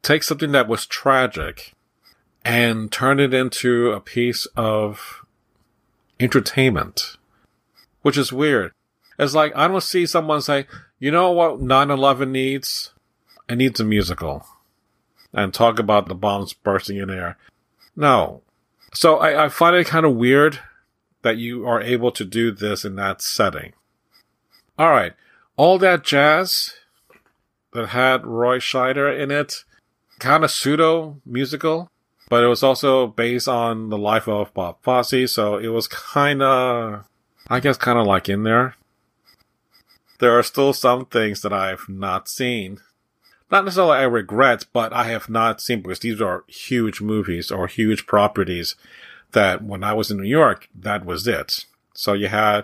[0.00, 1.74] take something that was tragic
[2.46, 5.22] and turn it into a piece of
[6.18, 7.18] entertainment,
[8.02, 8.72] which is weird.
[9.18, 10.66] It's like, I don't see someone say,
[10.98, 12.92] you know what 9-11 needs?
[13.48, 14.46] It needs a musical.
[15.32, 17.38] And talk about the bombs bursting in air.
[17.96, 18.42] No.
[18.94, 20.60] So I, I find it kind of weird
[21.22, 23.72] that you are able to do this in that setting.
[24.78, 25.14] Alright.
[25.56, 26.74] All that jazz
[27.72, 29.64] that had Roy Scheider in it,
[30.18, 31.90] kind of pseudo musical,
[32.28, 36.42] but it was also based on the life of Bob Fosse, so it was kind
[36.42, 37.04] of,
[37.52, 38.76] I guess, kind of like in there.
[40.20, 42.78] There are still some things that I've not seen.
[43.50, 47.66] Not necessarily I regret, but I have not seen because these are huge movies or
[47.66, 48.74] huge properties
[49.32, 51.66] that when I was in New York, that was it.
[51.92, 52.62] So you had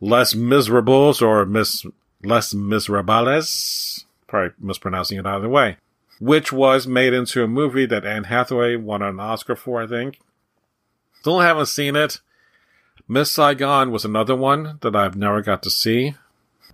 [0.00, 1.84] Les Miserables or Miss
[2.22, 5.78] Les Miserables, probably mispronouncing it either way,
[6.20, 10.20] which was made into a movie that Anne Hathaway won an Oscar for, I think.
[11.18, 12.20] Still haven't seen it.
[13.12, 16.14] Miss Saigon was another one that I've never got to see.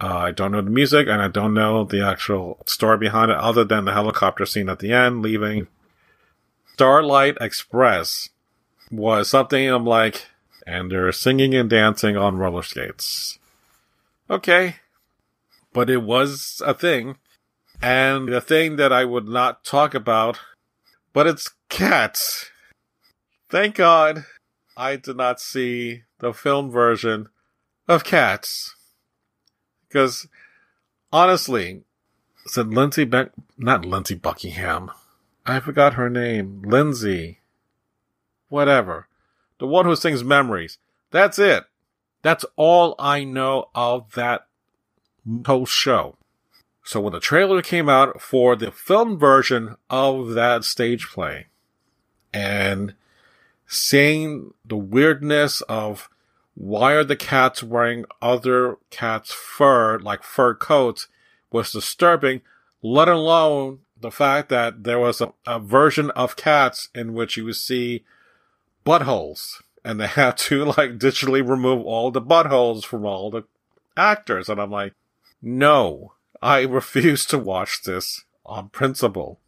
[0.00, 3.36] Uh, I don't know the music and I don't know the actual story behind it
[3.38, 5.66] other than the helicopter scene at the end leaving.
[6.74, 8.28] Starlight Express
[8.88, 10.26] was something I'm like,
[10.64, 13.40] and they're singing and dancing on roller skates.
[14.30, 14.76] Okay.
[15.72, 17.16] But it was a thing.
[17.82, 20.38] And a thing that I would not talk about,
[21.12, 22.48] but it's cats.
[23.50, 24.24] Thank God
[24.76, 27.28] I did not see the film version
[27.86, 28.74] of Cats.
[29.88, 30.28] Because
[31.12, 31.82] honestly,
[32.46, 34.90] said Lindsay Beck, not Lindsay Buckingham.
[35.46, 36.62] I forgot her name.
[36.64, 37.40] Lindsay.
[38.48, 39.08] Whatever.
[39.58, 40.78] The one who sings memories.
[41.10, 41.64] That's it.
[42.22, 44.46] That's all I know of that
[45.46, 46.16] whole show.
[46.84, 51.46] So when the trailer came out for the film version of that stage play
[52.32, 52.94] and
[53.68, 56.08] seeing the weirdness of
[56.54, 61.06] why are the cats wearing other cats' fur, like fur coats,
[61.52, 62.40] was disturbing,
[62.82, 67.44] let alone the fact that there was a, a version of cats in which you
[67.44, 68.04] would see
[68.84, 73.44] buttholes and they had to like digitally remove all the buttholes from all the
[73.96, 74.48] actors.
[74.48, 74.94] And I'm like,
[75.42, 79.38] no, I refuse to watch this on principle.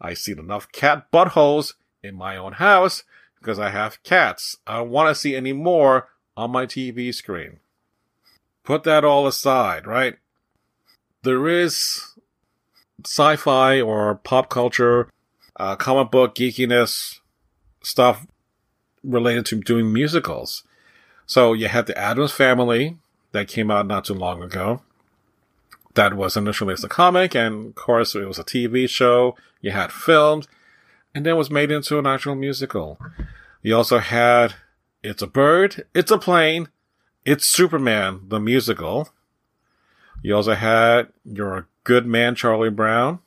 [0.00, 3.02] I seen enough cat buttholes in my own house
[3.46, 4.56] because I have cats.
[4.66, 7.60] I don't want to see any more on my TV screen.
[8.64, 10.16] Put that all aside, right?
[11.22, 12.16] There is
[13.04, 15.08] sci-fi or pop culture,
[15.60, 17.20] uh, comic book geekiness
[17.84, 18.26] stuff
[19.04, 20.64] related to doing musicals.
[21.24, 22.98] So you had the Addams Family
[23.30, 24.82] that came out not too long ago.
[25.94, 29.36] That was initially as a comic, and of course it was a TV show.
[29.60, 30.48] You had films,
[31.16, 33.00] and then was made into an actual musical.
[33.62, 34.52] You also had
[35.02, 36.68] It's a Bird, It's a Plane,
[37.24, 39.08] It's Superman, the musical.
[40.20, 43.20] You also had You're a Good Man, Charlie Brown.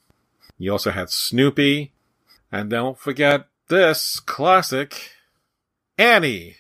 [0.60, 1.92] You also had Snoopy.
[2.52, 5.14] And don't forget this classic,
[5.98, 6.58] Annie.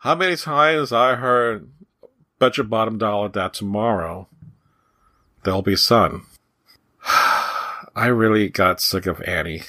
[0.00, 1.70] How many times I heard,
[2.38, 4.28] bet your bottom dollar that tomorrow
[5.44, 6.24] there'll be sun.
[7.96, 9.62] I really got sick of Annie.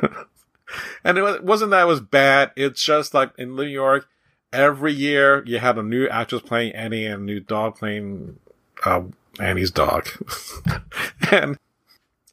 [1.04, 2.50] and it wasn't that it was bad.
[2.56, 4.08] It's just like in New York,
[4.54, 8.38] every year you had a new actress playing Annie and a new dog playing
[8.86, 9.02] uh,
[9.38, 10.08] Annie's dog.
[11.30, 11.58] and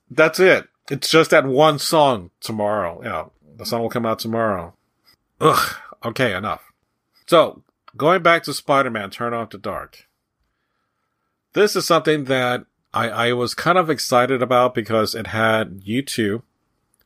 [0.09, 0.69] that's it.
[0.89, 3.01] It's just that one song tomorrow.
[3.03, 3.25] Yeah,
[3.57, 4.73] the song will come out tomorrow.
[5.41, 5.75] Ugh.
[6.05, 6.71] Okay, enough.
[7.25, 7.63] So,
[7.97, 10.07] going back to Spider-Man Turn Off the Dark.
[11.53, 12.65] This is something that
[12.95, 16.41] I, I was kind of excited about because it had U2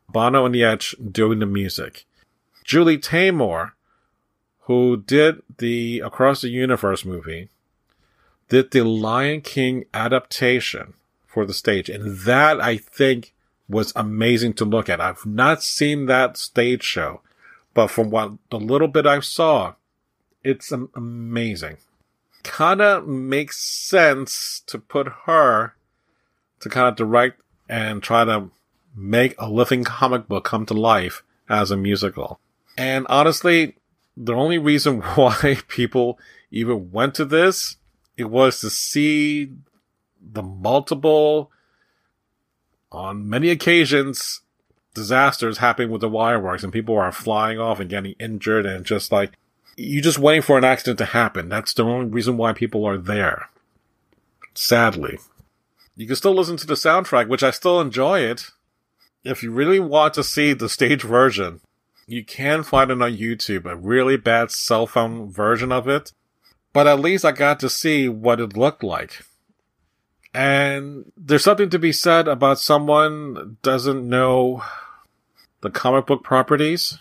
[0.08, 2.06] Bono and the Edge doing the music.
[2.64, 3.72] Julie Taymor,
[4.62, 7.50] who did the Across the Universe movie,
[8.50, 10.94] did the Lion King adaptation
[11.26, 11.90] for the stage.
[11.90, 13.34] And that I think
[13.68, 15.02] was amazing to look at.
[15.02, 17.22] I've not seen that stage show.
[17.74, 19.74] But from what the little bit I saw,
[20.44, 21.78] it's amazing.
[22.44, 25.74] Kinda makes sense to put her
[26.62, 28.50] to kind of direct and try to
[28.96, 32.40] make a living comic book come to life as a musical.
[32.78, 33.76] And honestly,
[34.18, 36.20] the only reason why people
[36.52, 37.78] even went to this
[38.20, 39.50] it was to see
[40.22, 41.50] the multiple,
[42.92, 44.42] on many occasions,
[44.94, 49.10] disasters happening with the wireworks and people are flying off and getting injured and just
[49.10, 49.32] like,
[49.78, 51.48] you're just waiting for an accident to happen.
[51.48, 53.50] That's the only reason why people are there.
[54.54, 55.18] Sadly.
[56.00, 58.52] You can still listen to the soundtrack, which I still enjoy it.
[59.26, 61.60] If you really want to see the stage version,
[62.08, 66.14] you can find it on YouTube, a really bad cell phone version of it.
[66.72, 69.26] But at least I got to see what it looked like.
[70.34, 74.64] And there's something to be said about someone doesn't know
[75.60, 77.00] the comic book properties.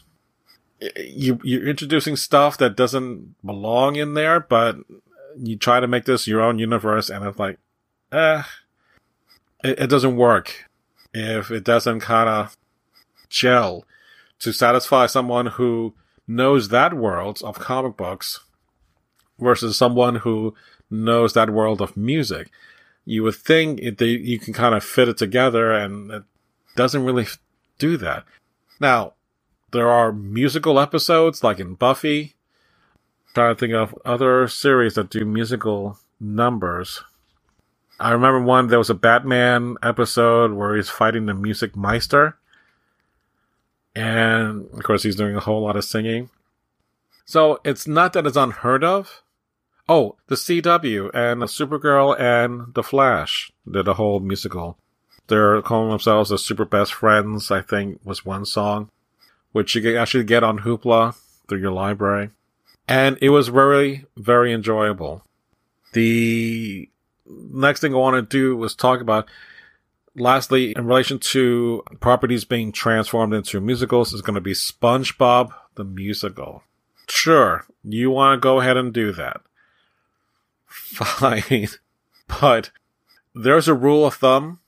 [0.96, 4.74] You, you're introducing stuff that doesn't belong in there, but
[5.38, 7.61] you try to make this your own universe and it's like,
[8.11, 8.42] eh,
[9.64, 10.64] it, it doesn't work
[11.14, 12.56] if it doesn't kind of
[13.28, 13.84] gel
[14.40, 15.94] to satisfy someone who
[16.26, 18.40] knows that world of comic books
[19.38, 20.54] versus someone who
[20.90, 22.50] knows that world of music.
[23.04, 26.22] You would think it, they, you can kind of fit it together and it
[26.76, 27.26] doesn't really
[27.78, 28.24] do that.
[28.80, 29.14] Now,
[29.72, 32.34] there are musical episodes like in Buffy.
[33.28, 37.02] I'm trying to think of other series that do musical numbers.
[38.00, 42.37] I remember one, there was a Batman episode where he's fighting the Music Meister.
[43.94, 46.30] And of course, he's doing a whole lot of singing.
[47.24, 49.22] So it's not that it's unheard of.
[49.88, 54.78] Oh, the CW and the Supergirl and the Flash did a whole musical.
[55.26, 58.90] They're calling themselves the Super Best Friends, I think was one song,
[59.52, 61.16] which you can actually get on Hoopla
[61.48, 62.30] through your library.
[62.87, 65.22] And it was very, very enjoyable.
[65.92, 66.88] The
[67.28, 69.28] next thing I want to do was talk about
[70.20, 75.84] lastly, in relation to properties being transformed into musicals, is going to be SpongeBob the
[75.84, 76.62] musical.
[77.08, 79.40] Sure, you want to go ahead and do that.
[80.66, 81.68] Fine.
[82.40, 82.70] But
[83.34, 84.60] there's a rule of thumb.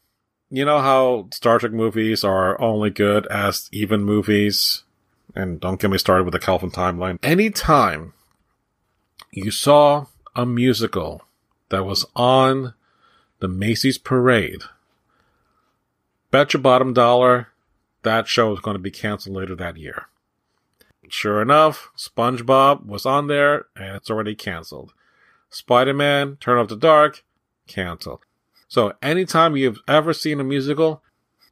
[0.51, 4.83] You know how Star Trek movies are only good as even movies?
[5.35, 7.19] And don't get me started with the Kelvin timeline.
[7.23, 8.15] Anytime
[9.31, 11.23] you saw a musical
[11.71, 12.75] that was on
[13.41, 14.63] the Macy's parade,
[16.31, 17.49] bet your bottom dollar
[18.03, 20.07] that show is going to be canceled later that year.
[21.09, 24.93] Sure enough, SpongeBob was on there and it's already canceled.
[25.49, 27.25] Spider Man, Turn Off the Dark,
[27.67, 28.21] canceled.
[28.69, 31.03] So anytime you've ever seen a musical,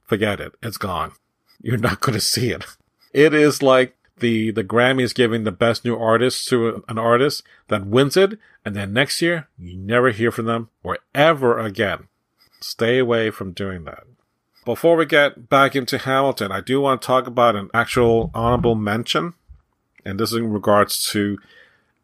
[0.05, 0.53] forget it.
[0.63, 1.13] It's gone.
[1.61, 2.65] You're not going to see it.
[3.13, 7.87] It is like the, the Grammys giving the best new artist to an artist that
[7.87, 8.39] wins it.
[8.65, 12.09] And then next year, you never hear from them or ever again.
[12.61, 14.05] Stay away from doing that.
[14.65, 18.75] Before we get back into Hamilton, I do want to talk about an actual honorable
[18.75, 19.35] mention.
[20.05, 21.39] And this is in regards to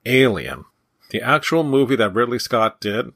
[0.07, 0.64] Alien.
[1.11, 3.12] The actual movie that Ridley Scott did,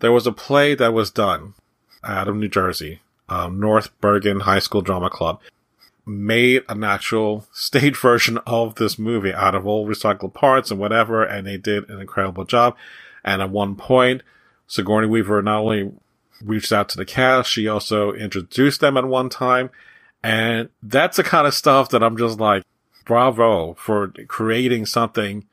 [0.00, 1.54] there was a play that was done
[2.02, 5.40] out of New Jersey, um, North Bergen High School Drama Club,
[6.06, 11.22] made an actual stage version of this movie out of all recycled parts and whatever,
[11.22, 12.76] and they did an incredible job.
[13.24, 14.22] And at one point,
[14.66, 15.92] Sigourney Weaver not only
[16.44, 19.70] reached out to the cast, she also introduced them at one time.
[20.24, 22.64] And that's the kind of stuff that I'm just like,
[23.04, 25.44] bravo for creating something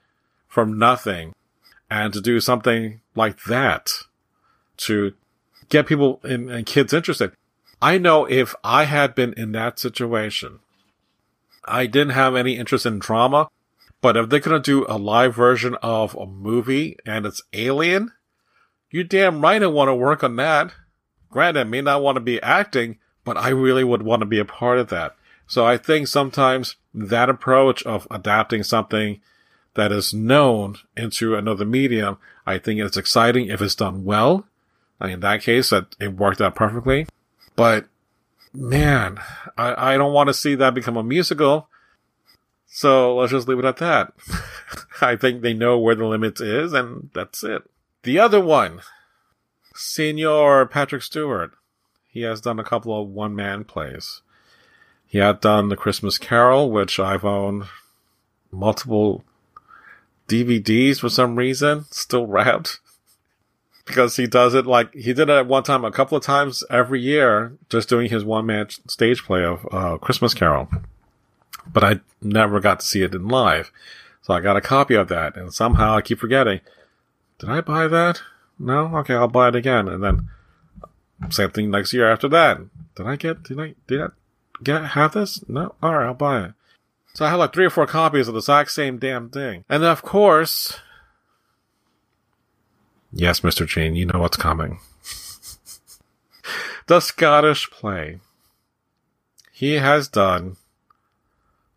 [0.47, 1.33] from nothing
[1.89, 3.89] and to do something like that
[4.77, 5.13] to
[5.69, 7.31] get people in, and kids interested.
[7.81, 10.59] I know if I had been in that situation,
[11.63, 13.49] I didn't have any interest in drama,
[14.01, 18.11] but if they're going to do a live version of a movie and it's alien,
[18.91, 20.73] you damn right I want to work on that.
[21.29, 24.39] Granted, I may not want to be acting, but I really would want to be
[24.39, 25.15] a part of that.
[25.47, 29.21] So I think sometimes that approach of adapting something
[29.75, 34.45] that is known into another medium, I think it's exciting if it's done well.
[35.01, 37.07] in that case, that it worked out perfectly.
[37.59, 37.89] But
[38.53, 39.19] man,
[39.57, 41.67] I, I don't want to see that become a musical.
[42.67, 44.13] So let's just leave it at that.
[45.01, 47.63] I think they know where the limit is, and that's it.
[48.03, 48.79] The other one,
[49.75, 51.51] Senior Patrick Stewart.
[52.07, 54.21] He has done a couple of one man plays.
[55.05, 57.65] He had done The Christmas Carol, which I've owned
[58.53, 59.25] multiple
[60.29, 62.79] DVDs for some reason, still wrapped.
[63.89, 66.63] Because he does it like, he did it at one time a couple of times
[66.69, 70.69] every year, just doing his one man stage play of uh, Christmas Carol.
[71.67, 73.71] But I never got to see it in live.
[74.21, 76.61] So I got a copy of that, and somehow I keep forgetting.
[77.39, 78.21] Did I buy that?
[78.59, 78.95] No?
[78.97, 79.87] Okay, I'll buy it again.
[79.87, 80.29] And then
[81.31, 82.59] same thing next year after that.
[82.95, 84.07] Did I get, did I, did I
[84.63, 85.43] get, have this?
[85.49, 85.73] No?
[85.81, 86.53] Alright, I'll buy it.
[87.13, 89.65] So I have like three or four copies of the exact same damn thing.
[89.67, 90.79] And then of course,
[93.11, 93.65] Yes, Mr.
[93.67, 94.79] Gene, you know what's coming.
[96.87, 98.19] the Scottish play.
[99.51, 100.57] He has done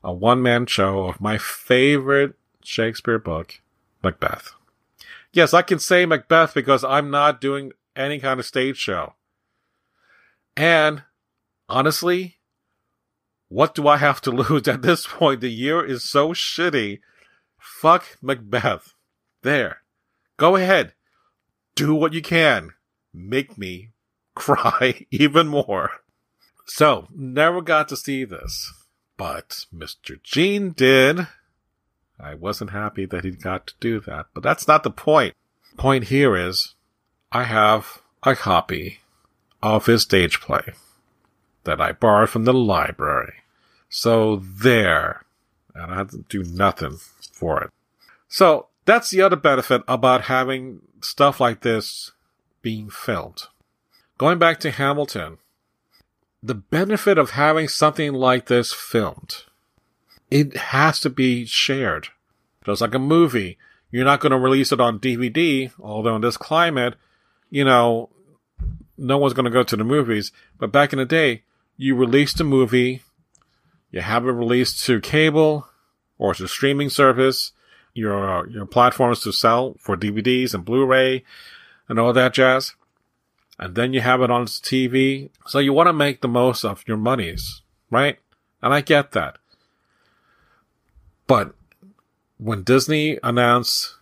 [0.05, 3.61] a one man show of my favorite Shakespeare book,
[4.03, 4.53] Macbeth.
[5.33, 9.15] Yes, I can say Macbeth because I'm not doing any kind of stage show.
[10.57, 11.03] And
[11.69, 12.37] honestly,
[13.49, 15.41] what do I have to lose at this point?
[15.41, 17.01] The year is so shitty.
[17.59, 18.95] Fuck Macbeth.
[19.43, 19.79] There.
[20.37, 20.95] Go ahead.
[21.75, 22.71] Do what you can.
[23.13, 23.91] Make me
[24.35, 25.91] cry even more.
[26.67, 28.73] So, never got to see this,
[29.17, 30.23] but Mr.
[30.23, 31.27] Gene did.
[32.21, 35.35] I wasn't happy that he got to do that, but that's not the point.
[35.77, 36.75] Point here is,
[37.33, 39.01] I have a copy
[39.63, 40.73] of his stage play
[41.65, 43.35] that I borrowed from the library.
[43.89, 45.25] So there.
[45.75, 46.99] And I had to do nothing
[47.33, 47.71] for it.
[48.29, 52.13] So that's the other benefit about having stuff like this
[52.63, 53.45] being filmed.
[54.19, 55.39] Going back to Hamilton,
[56.43, 59.45] the benefit of having something like this filmed,
[60.31, 62.09] it has to be shared.
[62.65, 63.59] Just like a movie,
[63.91, 66.95] you're not going to release it on DVD, although in this climate,
[67.51, 68.09] you know,
[68.97, 70.33] no one's going to go to the movies.
[70.59, 71.43] But back in the day,
[71.77, 73.03] you released a movie,
[73.91, 75.69] you have it released to cable
[76.19, 77.53] or to streaming service,
[77.95, 81.25] your uh, your platforms to sell for DVDs and Blu-ray
[81.89, 82.75] and all that jazz.
[83.59, 85.31] And then you have it on TV.
[85.47, 88.19] So you want to make the most of your monies, right?
[88.63, 89.37] And I get that.
[91.27, 91.55] But
[92.39, 93.95] when Disney announced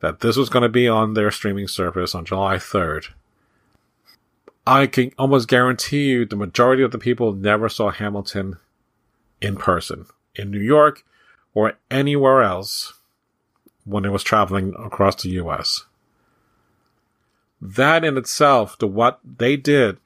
[0.00, 3.08] that this was going to be on their streaming service on July 3rd,
[4.66, 8.58] I can almost guarantee you the majority of the people never saw Hamilton
[9.40, 11.04] in person in New York
[11.54, 12.92] or anywhere else
[13.88, 15.84] when it was traveling across the US.
[17.60, 19.98] That in itself, the what they did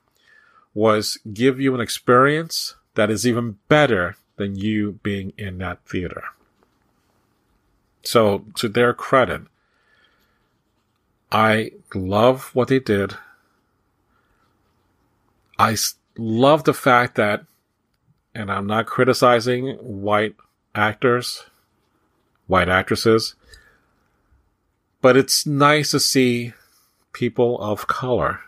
[0.75, 6.25] was give you an experience that is even better than you being in that theater.
[8.03, 9.43] So to their credit,
[11.31, 13.15] I love what they did.
[15.59, 15.77] I
[16.17, 17.45] love the fact that,
[18.35, 20.37] and I'm not criticizing white
[20.75, 21.45] actors,
[22.47, 23.35] white actresses,
[25.03, 26.55] but it's nice to see
[27.13, 28.41] people of color.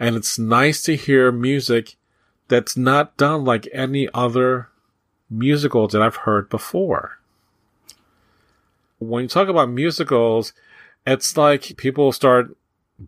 [0.00, 1.96] And it's nice to hear music
[2.48, 4.70] that's not done like any other
[5.28, 7.20] musical that I've heard before.
[8.98, 10.52] When you talk about musicals,
[11.06, 12.56] it's like people start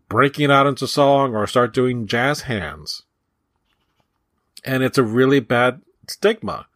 [0.08, 3.02] breaking out into song or start doing jazz hands.
[4.64, 6.66] And it's a really bad stigma.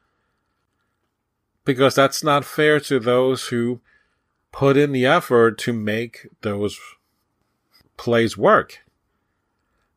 [1.65, 3.81] Because that's not fair to those who
[4.57, 6.81] put in the effort to make those
[7.99, 8.83] plays work.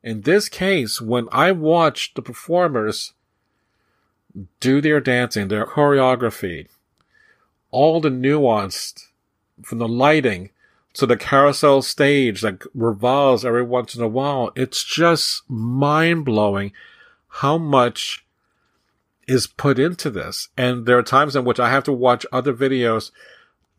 [0.03, 3.14] In this case, when I watched the performers
[4.60, 6.68] do their dancing, their choreography,
[7.72, 9.07] all the nuanced
[9.64, 10.49] from the lighting
[10.95, 16.74] to the carousel stage that revolves every once in a while, it's just mind blowing
[17.30, 18.26] how much
[19.26, 20.49] is put into this.
[20.57, 23.12] And there are times in which I have to watch other videos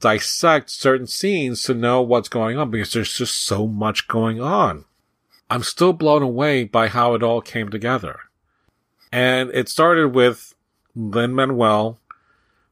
[0.00, 4.84] dissect certain scenes to know what's going on because there's just so much going on.
[5.48, 8.20] I'm still blown away by how it all came together.
[9.12, 10.54] And it started with
[10.94, 11.98] Lin Manuel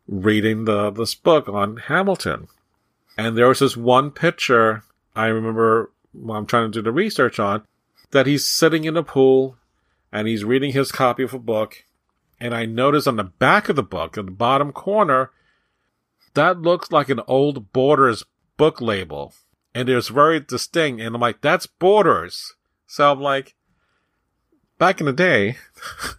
[0.07, 2.49] reading the this book on Hamilton.
[3.17, 5.91] And there was this one picture I remember
[6.31, 7.65] I'm trying to do the research on
[8.13, 9.57] that he's sitting in a pool
[10.13, 11.85] and he's reading his copy of a book.
[12.41, 15.33] And I noticed on the back of the book, in the bottom corner,
[16.39, 18.25] that looks like an old Borders
[18.57, 19.35] book label.
[19.75, 21.03] And it's very distinct.
[21.03, 22.55] And I'm like, that's Borders.
[22.87, 23.57] So I'm like,
[24.79, 25.57] back in the day,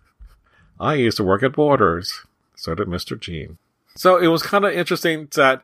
[0.80, 2.26] I used to work at Borders.
[2.56, 3.18] So did Mr.
[3.18, 3.58] Gene.
[3.96, 5.64] So it was kind of interesting that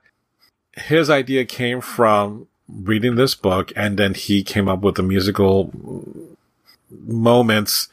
[0.71, 5.69] his idea came from reading this book and then he came up with the musical
[6.89, 7.89] moments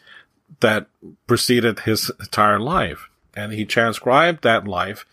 [0.60, 0.86] that
[1.26, 3.08] preceded his entire life.
[3.34, 5.04] And he transcribed that life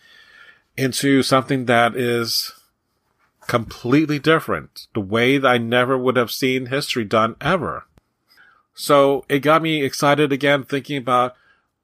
[0.76, 2.52] into something that is
[3.46, 4.86] completely different.
[4.94, 7.84] The way that I never would have seen history done ever.
[8.74, 11.34] So it got me excited again thinking about,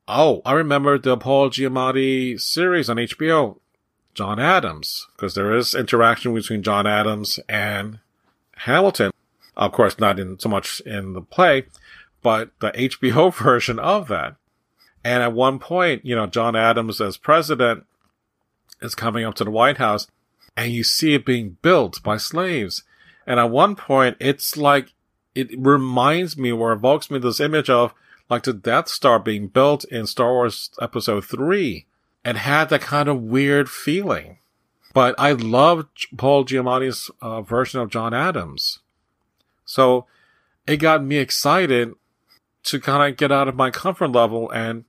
[0.09, 3.59] oh, I remember the Paul Giamatti series on HBO.
[4.17, 7.99] John Adams, because there is interaction between John Adams and
[8.57, 9.11] Hamilton.
[9.59, 11.67] Of course, not in so much in the play,
[12.23, 14.37] but the HBO version of that.
[15.05, 17.85] And at one point, you know, John Adams as president
[18.81, 20.07] is coming up to the White House
[20.57, 22.83] and you see it being built by slaves.
[23.27, 24.95] And at one point, it's like,
[25.35, 27.93] it reminds me or evokes me this image of
[28.31, 31.87] like the Death Star being built in Star Wars Episode 3
[32.25, 34.39] and had that kind of weird feeling.
[34.95, 38.79] But I loved Paul Giamatti's uh, version of John Adams.
[39.65, 40.07] So
[40.67, 41.93] it got me excited
[42.65, 44.51] to kind of get out of my comfort level.
[44.51, 44.85] And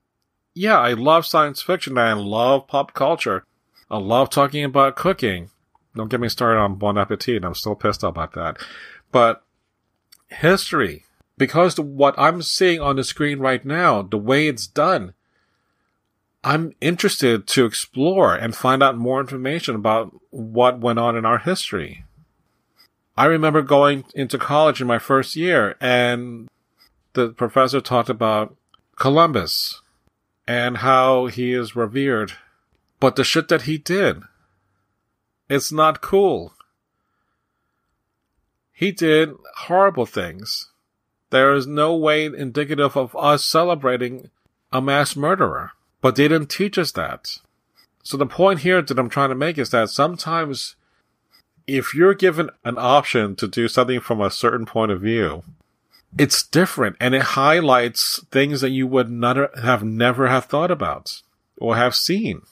[0.54, 1.98] yeah, I love science fiction.
[1.98, 3.44] And I love pop culture.
[3.90, 5.50] I love talking about cooking.
[5.96, 7.44] Don't get me started on Bon Appetit.
[7.44, 8.58] I'm still pissed about that.
[9.12, 9.44] But
[10.28, 11.06] history,
[11.38, 15.14] because what I'm seeing on the screen right now, the way it's done,
[16.44, 21.40] I'm interested to explore and find out more information about what went on in our
[21.40, 22.04] history.
[23.18, 26.48] I remember going into college in my first year and
[27.14, 28.56] the professor talked about
[28.96, 29.82] Columbus
[30.48, 32.34] and how he is revered.
[33.00, 34.24] But the shit that he did,
[35.50, 36.54] it's not cool.
[38.72, 40.72] He did horrible things.
[41.30, 44.30] There is no way indicative of us celebrating
[44.72, 45.72] a mass murderer.
[46.02, 47.38] But they didn't teach us that.
[48.04, 50.76] So the point here that I'm trying to make is that sometimes
[51.66, 55.44] if you're given an option to do something from a certain point of view,
[56.18, 61.22] it's different and it highlights things that you would not have never have thought about
[61.58, 62.44] or have seen.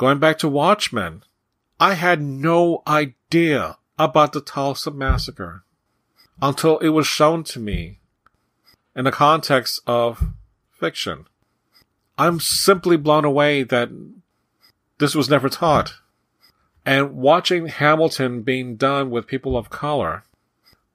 [0.00, 1.24] Going back to Watchmen,
[1.78, 5.62] I had no idea about the Tulsa massacre
[6.40, 7.98] until it was shown to me
[8.96, 10.28] in the context of
[10.70, 11.26] fiction.
[12.16, 13.90] I'm simply blown away that
[14.96, 15.92] this was never taught.
[16.86, 20.24] And watching Hamilton being done with people of color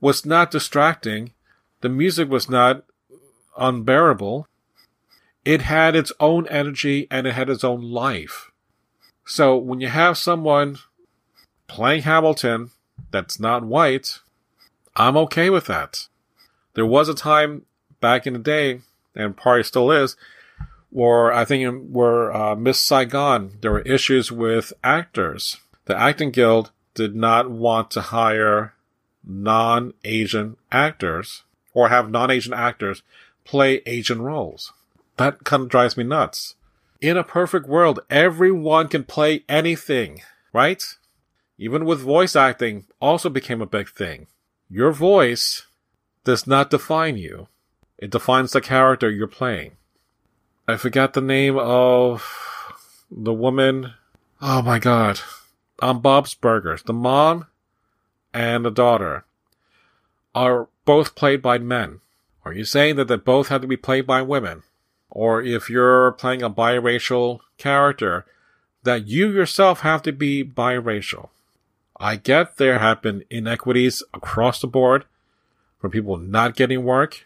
[0.01, 1.31] was not distracting.
[1.81, 2.83] The music was not
[3.55, 4.47] unbearable.
[5.45, 8.51] It had its own energy and it had its own life.
[9.25, 10.77] So when you have someone
[11.67, 12.71] playing Hamilton
[13.11, 14.19] that's not white,
[14.95, 16.07] I'm okay with that.
[16.75, 17.65] There was a time
[17.99, 18.81] back in the day,
[19.15, 20.15] and probably still is,
[20.89, 25.57] where I think where uh, Miss Saigon, there were issues with actors.
[25.85, 28.73] The acting guild did not want to hire
[29.23, 33.01] non-Asian actors or have non-Asian actors
[33.43, 34.71] play Asian roles.
[35.17, 36.54] That kind of drives me nuts.
[37.05, 40.83] In a perfect world, everyone can play anything, right?
[41.55, 44.25] Even with voice acting also became a big thing.
[44.71, 45.67] Your voice
[46.23, 47.47] does not define you.
[47.99, 49.73] It defines the character you're playing.
[50.67, 52.27] I forgot the name of
[53.11, 53.93] the woman.
[54.41, 55.19] Oh my god.
[55.83, 56.81] On Bob's Burgers.
[56.81, 57.45] The mom
[58.33, 59.25] and the daughter
[60.33, 61.99] are both played by men.
[62.43, 64.63] Are you saying that they both have to be played by women?
[65.15, 68.25] Or if you're playing a biracial character,
[68.83, 71.29] that you yourself have to be biracial?
[71.97, 75.05] I get there have been inequities across the board
[75.79, 77.25] from people not getting work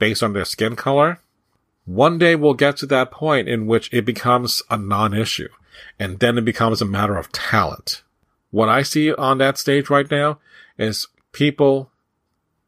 [0.00, 1.20] based on their skin color.
[1.84, 5.50] One day we'll get to that point in which it becomes a non-issue
[6.00, 8.02] and then it becomes a matter of talent.
[8.50, 10.40] What I see on that stage right now
[10.78, 11.92] is people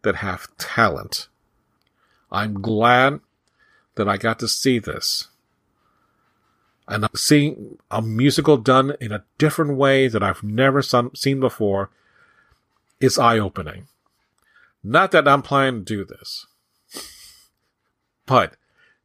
[0.03, 1.27] that have talent.
[2.31, 3.19] I'm glad
[3.97, 5.29] that I got to see this.
[6.89, 11.91] And I'm seeing a musical done in a different way that I've never seen before
[13.01, 13.89] is eye opening.
[14.85, 16.47] Not that I'm planning to do this,
[18.25, 18.57] but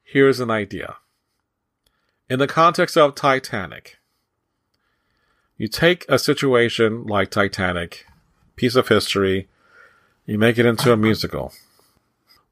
[0.04, 0.98] here's an idea.
[2.30, 3.98] In the context of Titanic,
[5.58, 8.06] you take a situation like Titanic,
[8.56, 9.48] piece of history,
[10.26, 11.52] you make it into a musical.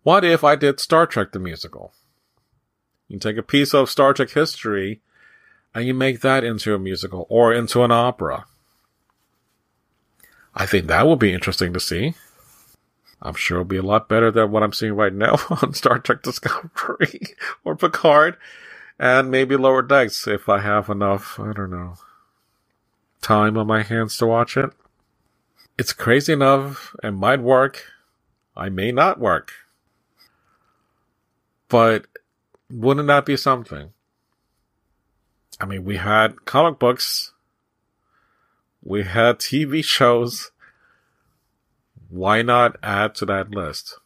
[0.01, 1.93] What if I did Star Trek the musical?
[3.09, 5.01] You take a piece of Star Trek history
[5.73, 8.45] and you make that into a musical or into an opera.
[10.55, 12.13] I think that will be interesting to see.
[13.21, 15.99] I'm sure it'll be a lot better than what I'm seeing right now on Star
[15.99, 17.35] Trek Discovery
[17.65, 18.37] or Picard
[18.97, 21.95] and maybe Lower Decks if I have enough, I don't know,
[23.21, 24.71] time on my hands to watch it.
[25.77, 27.85] It's crazy enough and might work.
[28.55, 29.53] I may not work.
[31.69, 32.07] But
[32.69, 33.91] wouldn't that be something?
[35.59, 37.33] I mean, we had comic books,
[38.83, 40.51] we had TV shows.
[42.09, 43.99] Why not add to that list?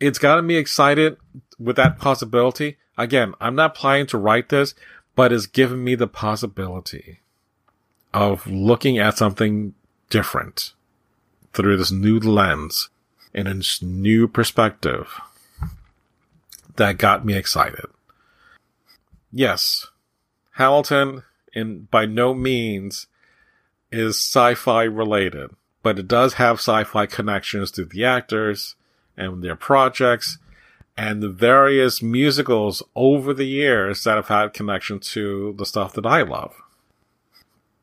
[0.00, 1.16] It's gotten me excited
[1.58, 2.78] with that possibility.
[2.96, 4.74] Again, I'm not planning to write this,
[5.14, 7.20] but it's given me the possibility
[8.14, 9.74] of looking at something
[10.10, 10.72] different
[11.52, 12.88] through this new lens
[13.34, 15.20] and this new perspective
[16.76, 17.86] that got me excited.
[19.30, 19.86] Yes,
[20.52, 23.06] Hamilton, in by no means,
[23.90, 25.50] is sci-fi related.
[25.82, 28.76] but it does have sci-fi connections to the actors
[29.16, 30.38] and their projects
[30.96, 36.06] and the various musicals over the years that have had connection to the stuff that
[36.06, 36.54] I love.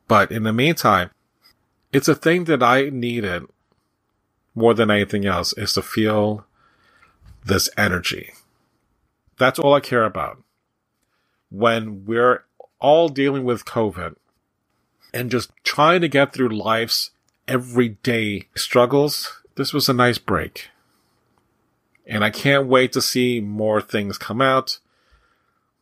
[0.08, 1.12] But in the meantime,
[1.92, 3.44] it's a thing that I needed
[4.56, 6.46] more than anything else is to feel
[7.46, 8.32] this energy.
[9.40, 10.44] That's all I care about.
[11.50, 12.44] When we're
[12.80, 14.16] all dealing with COVID
[15.14, 17.12] and just trying to get through life's
[17.48, 20.68] everyday struggles, this was a nice break.
[22.06, 24.80] And I can't wait to see more things come out.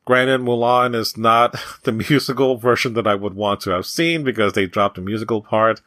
[0.05, 4.53] Granted, Mulan is not the musical version that I would want to have seen because
[4.53, 5.81] they dropped the musical part,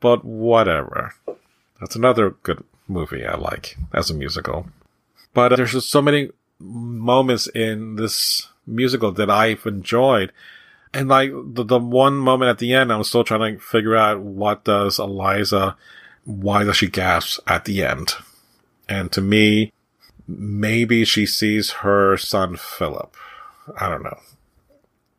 [0.00, 1.14] but whatever.
[1.80, 4.66] That's another good movie I like as a musical.
[5.34, 10.32] But there's just so many moments in this musical that I've enjoyed.
[10.92, 14.20] And like the, the one moment at the end, I'm still trying to figure out
[14.20, 15.76] what does Eliza,
[16.24, 18.14] why does she gasp at the end?
[18.88, 19.72] And to me,
[20.26, 23.14] maybe she sees her son Philip.
[23.78, 24.18] I don't know.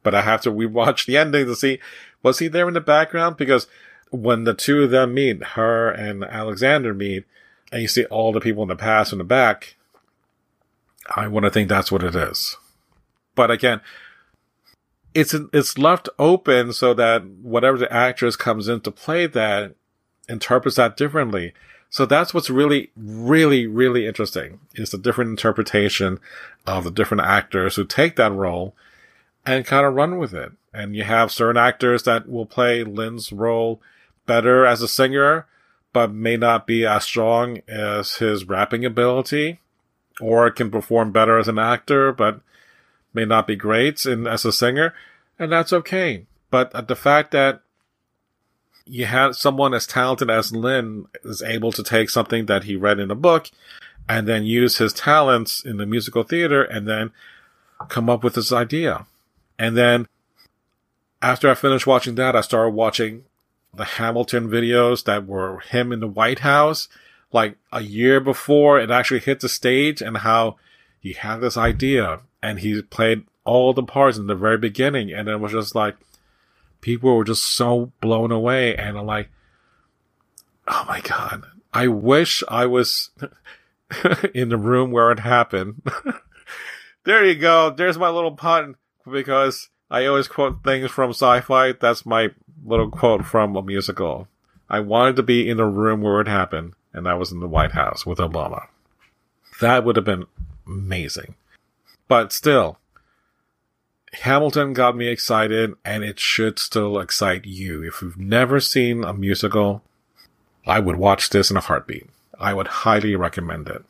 [0.04, 1.80] But I have to rewatch the ending to see,
[2.24, 3.38] was he there in the background?
[3.38, 3.68] Because
[4.10, 7.26] when the two of them meet, her and Alexander meet,
[7.72, 9.76] and you see all the people in the past in the back,
[11.16, 12.58] I want to think that's what it is.
[13.36, 13.82] But again,
[15.14, 19.76] it's it's left open so that whatever the actress comes in to play that
[20.28, 21.54] interprets that differently.
[21.90, 26.20] So that's what's really, really, really interesting is the different interpretation
[26.66, 28.76] of the different actors who take that role
[29.46, 30.52] and kind of run with it.
[30.74, 33.82] And you have certain actors that will play Lin's role
[34.26, 35.48] better as a singer,
[35.94, 39.62] but may not be as strong as his rapping ability
[40.20, 42.42] or can perform better as an actor, but
[43.14, 44.94] may not be great in, as a singer,
[45.40, 46.26] and that's okay.
[46.50, 47.62] But the fact that
[48.86, 53.00] you had someone as talented as Lin is able to take something that he read
[53.00, 53.50] in a book
[54.08, 57.12] and then use his talents in the musical theater and then
[57.90, 59.06] come up with this idea.
[59.60, 60.08] And then
[61.22, 63.26] after I finished watching that, I started watching
[63.74, 66.88] the Hamilton videos that were him in the White House
[67.32, 70.58] like a year before it actually hit the stage and how
[71.00, 75.12] he had this idea and he played all the parts in the very beginning.
[75.12, 75.96] And it was just like
[76.82, 79.30] people were just so blown away and I'm like
[80.68, 81.44] oh my god.
[81.74, 83.12] I wish I was
[84.34, 85.82] in the room where it happened.
[87.08, 87.70] There you go.
[87.70, 88.76] There's my little pun
[89.10, 91.72] because I always quote things from sci-fi.
[91.72, 92.32] That's my
[92.66, 94.28] little quote from a musical.
[94.70, 97.48] I wanted to be in the room where it happened and I was in the
[97.48, 98.68] White House with Obama.
[99.62, 100.26] That would have been
[100.66, 101.36] amazing.
[102.08, 102.80] But still,
[104.14, 107.84] Hamilton got me excited, and it should still excite you.
[107.84, 109.84] If you've never seen a musical,
[110.66, 112.10] I would watch this in a heartbeat.
[112.40, 113.84] I would highly recommend it.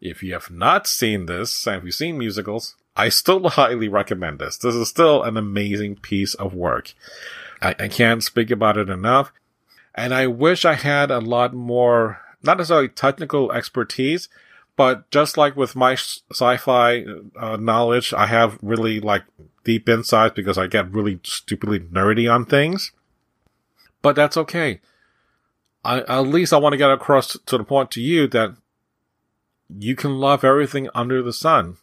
[0.00, 4.38] If you have not seen this, and if you've seen musicals, I still highly recommend
[4.38, 4.58] this.
[4.58, 6.94] This is still an amazing piece of work.
[7.60, 9.32] I, I can't speak about it enough.
[9.94, 14.28] And I wish I had a lot more, not necessarily technical expertise,
[14.76, 17.04] but just like with my sci-fi
[17.36, 19.24] uh, knowledge, I have really like
[19.64, 22.92] deep insights because I get really stupidly nerdy on things.
[24.00, 24.80] But that's okay.
[25.84, 28.56] I, at least I want to get across to the point to you that
[29.68, 31.76] you can love everything under the sun.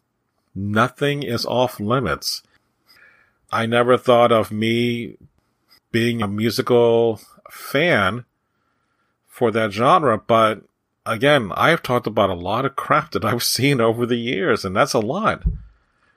[0.55, 2.43] Nothing is off limits.
[3.51, 5.17] I never thought of me
[5.91, 7.19] being a musical
[7.49, 8.25] fan
[9.27, 10.63] for that genre, but
[11.05, 14.75] again, I've talked about a lot of crap that I've seen over the years, and
[14.75, 15.43] that's a lot.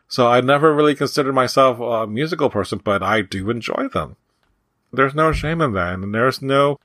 [0.08, 4.16] So I never really considered myself a musical person, but I do enjoy them.
[4.92, 6.78] There's no shame in that, and there's no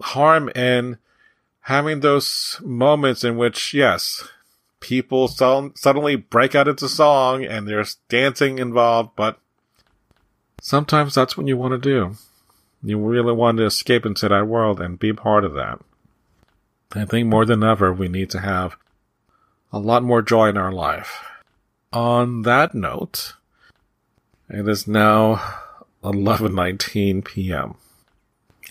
[0.00, 0.96] harm in
[1.62, 4.26] having those moments in which, yes,
[4.80, 9.38] people so- suddenly break out into song and there's dancing involved, but
[10.62, 12.16] sometimes that's what you want to do.
[12.82, 15.80] You really want to escape into that world and be part of that.
[16.94, 18.76] I think more than ever, we need to have
[19.72, 21.24] a lot more joy in our life.
[21.92, 23.34] On that note,
[24.48, 25.36] it is now
[26.02, 27.74] 11:19 p.m.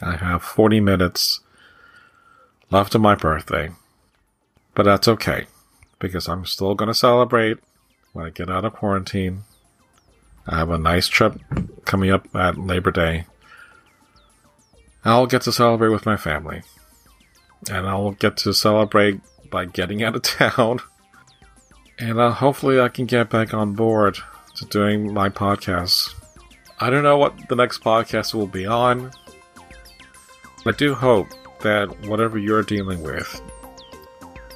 [0.02, 1.42] I have 40 minutes
[2.72, 3.72] left of my birthday.
[4.74, 5.48] But that's okay
[6.00, 7.58] because I'm still going to celebrate
[8.14, 9.44] when I get out of quarantine.
[10.46, 11.40] I have a nice trip
[11.86, 13.26] coming up at Labor Day
[15.04, 16.64] I'll get to celebrate with my family.
[17.70, 19.20] And I'll get to celebrate
[19.50, 20.80] by getting out of town.
[22.00, 24.18] And uh, hopefully I can get back on board
[24.56, 26.14] to doing my podcast.
[26.80, 29.12] I don't know what the next podcast will be on.
[30.66, 31.28] I do hope
[31.62, 33.42] that whatever you're dealing with,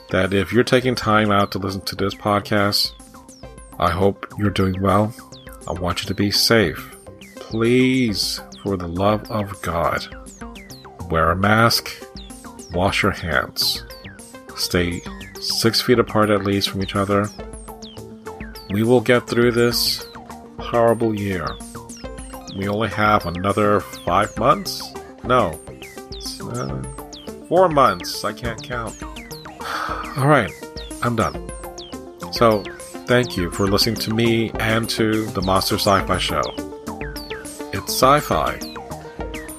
[0.09, 2.91] that if you're taking time out to listen to this podcast,
[3.79, 5.13] I hope you're doing well.
[5.67, 6.95] I want you to be safe.
[7.35, 10.05] Please, for the love of God,
[11.11, 11.91] wear a mask,
[12.73, 13.83] wash your hands,
[14.55, 15.01] stay
[15.39, 17.27] six feet apart at least from each other.
[18.71, 20.07] We will get through this
[20.57, 21.47] horrible year.
[22.55, 24.81] We only have another five months?
[25.23, 25.59] No.
[26.41, 26.81] Uh,
[27.47, 28.23] four months.
[28.23, 29.01] I can't count.
[30.17, 30.51] Alright,
[31.01, 31.51] I'm done.
[32.31, 32.63] So,
[33.07, 36.41] thank you for listening to me and to the Monster Sci Fi Show.
[37.73, 38.55] It's sci fi,